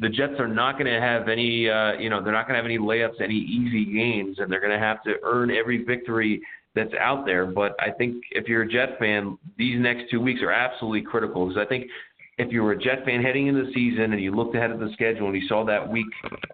the 0.00 0.08
Jets 0.08 0.34
are 0.38 0.48
not 0.48 0.72
going 0.72 0.92
to 0.92 1.00
have 1.00 1.28
any, 1.28 1.70
uh, 1.70 1.92
you 1.92 2.10
know, 2.10 2.22
they're 2.22 2.32
not 2.32 2.48
going 2.48 2.54
to 2.54 2.62
have 2.62 2.66
any 2.66 2.78
layups, 2.78 3.20
any 3.22 3.36
easy 3.36 3.84
games, 3.86 4.38
and 4.40 4.50
they're 4.50 4.60
going 4.60 4.72
to 4.72 4.84
have 4.84 5.02
to 5.04 5.14
earn 5.22 5.52
every 5.52 5.84
victory 5.84 6.42
that's 6.74 6.92
out 6.98 7.24
there. 7.24 7.46
But 7.46 7.76
I 7.78 7.90
think 7.90 8.24
if 8.32 8.48
you're 8.48 8.62
a 8.62 8.68
Jet 8.68 8.98
fan, 8.98 9.38
these 9.56 9.78
next 9.78 10.10
two 10.10 10.20
weeks 10.20 10.42
are 10.42 10.50
absolutely 10.50 11.02
critical 11.02 11.46
because 11.46 11.62
I 11.64 11.68
think 11.68 11.86
if 12.38 12.50
you 12.50 12.62
were 12.62 12.72
a 12.72 12.78
Jet 12.78 13.04
fan 13.04 13.22
heading 13.22 13.46
into 13.46 13.64
the 13.64 13.72
season 13.72 14.12
and 14.12 14.20
you 14.20 14.34
looked 14.34 14.56
ahead 14.56 14.70
at 14.70 14.78
the 14.78 14.90
schedule 14.94 15.26
and 15.26 15.36
you 15.36 15.46
saw 15.48 15.64
that 15.66 15.86
week 15.86 16.06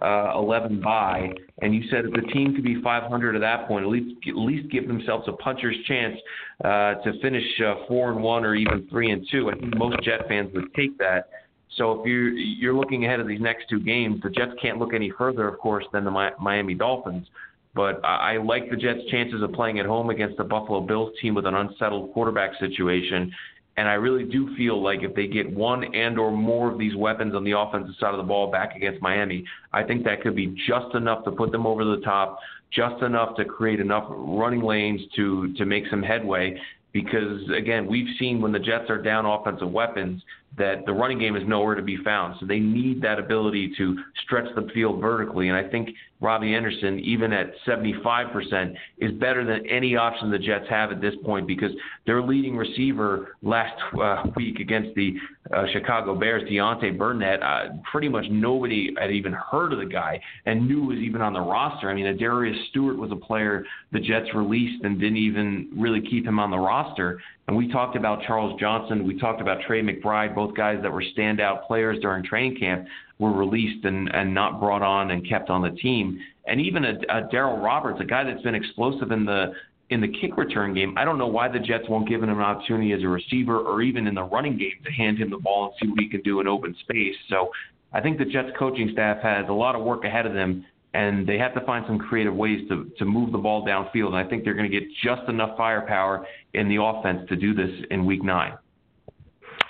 uh, 0.02 0.32
11 0.34 0.80
bye, 0.80 1.30
and 1.62 1.74
you 1.74 1.82
said 1.88 2.04
if 2.04 2.12
the 2.12 2.32
team 2.32 2.54
could 2.54 2.64
be 2.64 2.82
500 2.82 3.36
at 3.36 3.40
that 3.40 3.68
point, 3.68 3.84
at 3.84 3.90
least 3.90 4.16
at 4.26 4.36
least 4.36 4.70
give 4.70 4.88
themselves 4.88 5.28
a 5.28 5.32
puncher's 5.32 5.76
chance 5.86 6.16
uh, 6.64 6.94
to 7.04 7.12
finish 7.22 7.44
uh, 7.64 7.86
four 7.86 8.10
and 8.10 8.22
one 8.22 8.44
or 8.44 8.54
even 8.54 8.88
three 8.90 9.12
and 9.12 9.26
two. 9.30 9.50
I 9.50 9.54
think 9.54 9.76
most 9.76 10.02
Jet 10.02 10.26
fans 10.28 10.50
would 10.54 10.74
take 10.74 10.98
that. 10.98 11.28
So 11.76 12.00
if 12.00 12.06
you're 12.06 12.30
you're 12.30 12.74
looking 12.74 13.04
ahead 13.04 13.20
of 13.20 13.28
these 13.28 13.40
next 13.40 13.66
two 13.70 13.80
games, 13.80 14.20
the 14.22 14.30
Jets 14.30 14.52
can't 14.60 14.78
look 14.78 14.94
any 14.94 15.12
further, 15.16 15.46
of 15.46 15.58
course, 15.58 15.84
than 15.92 16.04
the 16.04 16.32
Miami 16.40 16.74
Dolphins. 16.74 17.26
But 17.74 18.04
I 18.04 18.38
like 18.38 18.70
the 18.70 18.76
Jets' 18.76 19.00
chances 19.10 19.42
of 19.42 19.52
playing 19.52 19.78
at 19.78 19.86
home 19.86 20.10
against 20.10 20.38
the 20.38 20.44
Buffalo 20.44 20.80
Bills 20.80 21.12
team 21.20 21.34
with 21.34 21.46
an 21.46 21.54
unsettled 21.54 22.12
quarterback 22.12 22.58
situation 22.58 23.32
and 23.78 23.88
I 23.88 23.94
really 23.94 24.24
do 24.24 24.56
feel 24.56 24.82
like 24.82 25.04
if 25.04 25.14
they 25.14 25.28
get 25.28 25.48
one 25.48 25.94
and 25.94 26.18
or 26.18 26.32
more 26.32 26.68
of 26.68 26.80
these 26.80 26.96
weapons 26.96 27.36
on 27.36 27.44
the 27.44 27.56
offensive 27.56 27.94
side 28.00 28.12
of 28.12 28.16
the 28.16 28.24
ball 28.24 28.50
back 28.50 28.74
against 28.74 29.00
Miami, 29.00 29.44
I 29.72 29.84
think 29.84 30.02
that 30.02 30.20
could 30.20 30.34
be 30.34 30.48
just 30.66 30.96
enough 30.96 31.22
to 31.26 31.30
put 31.30 31.52
them 31.52 31.64
over 31.64 31.84
the 31.84 32.00
top, 32.00 32.40
just 32.72 33.00
enough 33.04 33.36
to 33.36 33.44
create 33.44 33.78
enough 33.78 34.06
running 34.08 34.62
lanes 34.62 35.00
to 35.14 35.54
to 35.54 35.64
make 35.64 35.84
some 35.90 36.02
headway. 36.02 36.60
Because 36.92 37.48
again, 37.56 37.86
we've 37.86 38.08
seen 38.18 38.40
when 38.40 38.50
the 38.50 38.58
Jets 38.58 38.90
are 38.90 39.00
down 39.00 39.24
offensive 39.26 39.70
weapons, 39.70 40.22
that 40.56 40.84
the 40.86 40.92
running 40.92 41.18
game 41.18 41.36
is 41.36 41.42
nowhere 41.46 41.74
to 41.74 41.82
be 41.82 41.96
found. 41.98 42.36
So 42.40 42.46
they 42.46 42.58
need 42.58 43.02
that 43.02 43.18
ability 43.18 43.74
to 43.78 43.96
stretch 44.24 44.46
the 44.54 44.68
field 44.74 45.00
vertically. 45.00 45.48
And 45.48 45.56
I 45.56 45.68
think 45.68 45.90
Robbie 46.20 46.54
Anderson, 46.54 46.98
even 46.98 47.32
at 47.32 47.52
75%, 47.66 48.74
is 48.98 49.12
better 49.12 49.44
than 49.44 49.66
any 49.68 49.94
option 49.94 50.30
the 50.30 50.38
Jets 50.38 50.64
have 50.68 50.90
at 50.90 51.00
this 51.00 51.14
point 51.24 51.46
because 51.46 51.70
their 52.06 52.20
leading 52.22 52.56
receiver 52.56 53.36
last 53.42 53.80
uh, 54.02 54.24
week 54.34 54.58
against 54.58 54.94
the 54.96 55.14
uh, 55.54 55.64
Chicago 55.72 56.18
Bears, 56.18 56.42
Deontay 56.50 56.98
Burnett, 56.98 57.42
uh, 57.42 57.74
pretty 57.90 58.08
much 58.08 58.24
nobody 58.30 58.90
had 58.98 59.12
even 59.12 59.32
heard 59.32 59.72
of 59.72 59.78
the 59.78 59.86
guy 59.86 60.20
and 60.46 60.66
knew 60.66 60.82
was 60.82 60.98
even 60.98 61.20
on 61.20 61.32
the 61.32 61.40
roster. 61.40 61.88
I 61.88 61.94
mean, 61.94 62.16
Darius 62.18 62.56
Stewart 62.70 62.98
was 62.98 63.12
a 63.12 63.16
player 63.16 63.64
the 63.92 64.00
Jets 64.00 64.34
released 64.34 64.82
and 64.82 64.98
didn't 64.98 65.18
even 65.18 65.70
really 65.76 66.00
keep 66.00 66.26
him 66.26 66.40
on 66.40 66.50
the 66.50 66.58
roster. 66.58 67.20
And 67.48 67.56
we 67.56 67.66
talked 67.66 67.96
about 67.96 68.22
Charles 68.26 68.58
Johnson. 68.60 69.06
We 69.06 69.18
talked 69.18 69.40
about 69.40 69.62
Trey 69.66 69.82
McBride, 69.82 70.34
both 70.34 70.54
guys 70.54 70.78
that 70.82 70.92
were 70.92 71.02
standout 71.16 71.66
players 71.66 71.98
during 72.00 72.22
training 72.22 72.58
camp 72.60 72.86
were 73.18 73.32
released 73.32 73.84
and, 73.86 74.14
and 74.14 74.32
not 74.32 74.60
brought 74.60 74.82
on 74.82 75.10
and 75.10 75.26
kept 75.26 75.48
on 75.48 75.62
the 75.62 75.70
team. 75.70 76.20
And 76.46 76.60
even 76.60 76.84
a, 76.84 76.92
a 77.08 77.28
Darryl 77.32 77.62
Roberts, 77.62 78.00
a 78.02 78.04
guy 78.04 78.22
that's 78.22 78.42
been 78.42 78.54
explosive 78.54 79.10
in 79.10 79.24
the 79.24 79.52
in 79.90 80.02
the 80.02 80.08
kick 80.20 80.36
return 80.36 80.74
game, 80.74 80.92
I 80.98 81.06
don't 81.06 81.16
know 81.16 81.28
why 81.28 81.48
the 81.48 81.58
Jets 81.58 81.88
won't 81.88 82.06
give 82.06 82.22
him 82.22 82.28
an 82.28 82.38
opportunity 82.38 82.92
as 82.92 83.02
a 83.02 83.08
receiver 83.08 83.58
or 83.58 83.80
even 83.80 84.06
in 84.06 84.14
the 84.14 84.22
running 84.22 84.58
game 84.58 84.76
to 84.84 84.92
hand 84.92 85.16
him 85.16 85.30
the 85.30 85.38
ball 85.38 85.64
and 85.64 85.74
see 85.80 85.88
what 85.88 85.98
he 85.98 86.10
can 86.10 86.20
do 86.20 86.40
in 86.40 86.46
open 86.46 86.76
space. 86.82 87.14
So 87.30 87.48
I 87.94 88.02
think 88.02 88.18
the 88.18 88.26
Jets 88.26 88.50
coaching 88.58 88.90
staff 88.92 89.22
has 89.22 89.48
a 89.48 89.52
lot 89.52 89.74
of 89.74 89.82
work 89.82 90.04
ahead 90.04 90.26
of 90.26 90.34
them, 90.34 90.66
and 90.94 91.26
they 91.26 91.38
have 91.38 91.54
to 91.54 91.60
find 91.60 91.84
some 91.86 91.98
creative 91.98 92.34
ways 92.34 92.66
to, 92.68 92.90
to 92.98 93.04
move 93.04 93.32
the 93.32 93.38
ball 93.38 93.64
downfield. 93.66 94.08
And 94.08 94.16
I 94.16 94.24
think 94.24 94.44
they're 94.44 94.54
going 94.54 94.70
to 94.70 94.80
get 94.80 94.88
just 95.04 95.28
enough 95.28 95.56
firepower 95.56 96.26
in 96.54 96.68
the 96.68 96.82
offense 96.82 97.28
to 97.28 97.36
do 97.36 97.54
this 97.54 97.70
in 97.90 98.06
week 98.06 98.22
nine. 98.22 98.54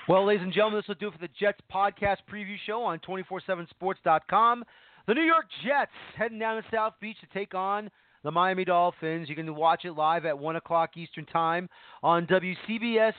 Well, 0.08 0.24
ladies 0.24 0.42
and 0.42 0.52
gentlemen, 0.52 0.78
this 0.78 0.88
will 0.88 0.94
do 0.94 1.08
it 1.08 1.12
for 1.12 1.18
the 1.18 1.28
Jets 1.38 1.60
podcast 1.72 2.18
preview 2.32 2.56
show 2.66 2.82
on 2.82 2.98
247sports.com. 3.00 4.64
The 5.06 5.14
New 5.14 5.22
York 5.22 5.46
Jets 5.64 5.90
heading 6.16 6.38
down 6.38 6.62
to 6.62 6.68
South 6.72 6.94
Beach 7.00 7.16
to 7.20 7.38
take 7.38 7.54
on 7.54 7.90
the 8.24 8.30
Miami 8.30 8.64
Dolphins. 8.64 9.28
You 9.28 9.34
can 9.34 9.54
watch 9.54 9.84
it 9.84 9.92
live 9.92 10.24
at 10.24 10.38
1 10.38 10.56
o'clock 10.56 10.96
Eastern 10.96 11.26
Time 11.26 11.68
on 12.02 12.26
WCBS 12.26 13.12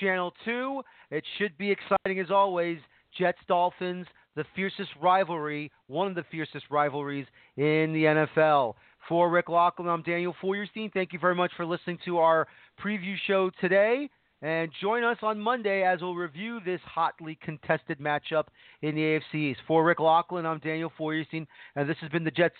Channel 0.00 0.32
2. 0.44 0.82
It 1.10 1.24
should 1.38 1.56
be 1.58 1.70
exciting 1.70 2.20
as 2.20 2.30
always. 2.30 2.78
Jets 3.18 3.38
Dolphins, 3.48 4.06
the 4.38 4.44
fiercest 4.54 4.90
rivalry, 5.02 5.70
one 5.88 6.06
of 6.06 6.14
the 6.14 6.24
fiercest 6.30 6.64
rivalries 6.70 7.26
in 7.56 7.92
the 7.92 8.04
NFL. 8.04 8.74
For 9.08 9.28
Rick 9.28 9.46
Laughland, 9.46 9.88
I'm 9.88 10.02
Daniel 10.02 10.34
Feuerstein. 10.40 10.90
Thank 10.94 11.12
you 11.12 11.18
very 11.18 11.34
much 11.34 11.50
for 11.56 11.66
listening 11.66 11.98
to 12.04 12.18
our 12.18 12.46
preview 12.82 13.16
show 13.26 13.50
today. 13.60 14.08
And 14.40 14.70
join 14.80 15.02
us 15.02 15.16
on 15.22 15.40
Monday 15.40 15.82
as 15.82 16.00
we'll 16.00 16.14
review 16.14 16.60
this 16.64 16.80
hotly 16.84 17.36
contested 17.42 17.98
matchup 17.98 18.44
in 18.82 18.94
the 18.94 19.00
AFC 19.00 19.34
East. 19.34 19.60
For 19.66 19.84
Rick 19.84 19.98
Laughland, 19.98 20.46
I'm 20.46 20.60
Daniel 20.60 20.92
Feuerstein, 20.96 21.44
and 21.74 21.90
this 21.90 21.96
has 22.00 22.08
been 22.10 22.22
the 22.22 22.30
Jets 22.30 22.54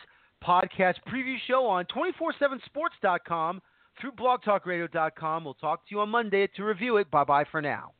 podcast 0.44 0.96
preview 1.08 1.36
show 1.46 1.64
on 1.64 1.86
247sports.com 1.86 3.62
through 4.00 4.12
blogtalkradio.com. 4.12 5.44
We'll 5.44 5.54
talk 5.54 5.86
to 5.86 5.94
you 5.94 6.00
on 6.00 6.08
Monday 6.08 6.48
to 6.56 6.64
review 6.64 6.96
it. 6.96 7.08
Bye 7.12 7.22
bye 7.22 7.44
for 7.48 7.62
now. 7.62 7.92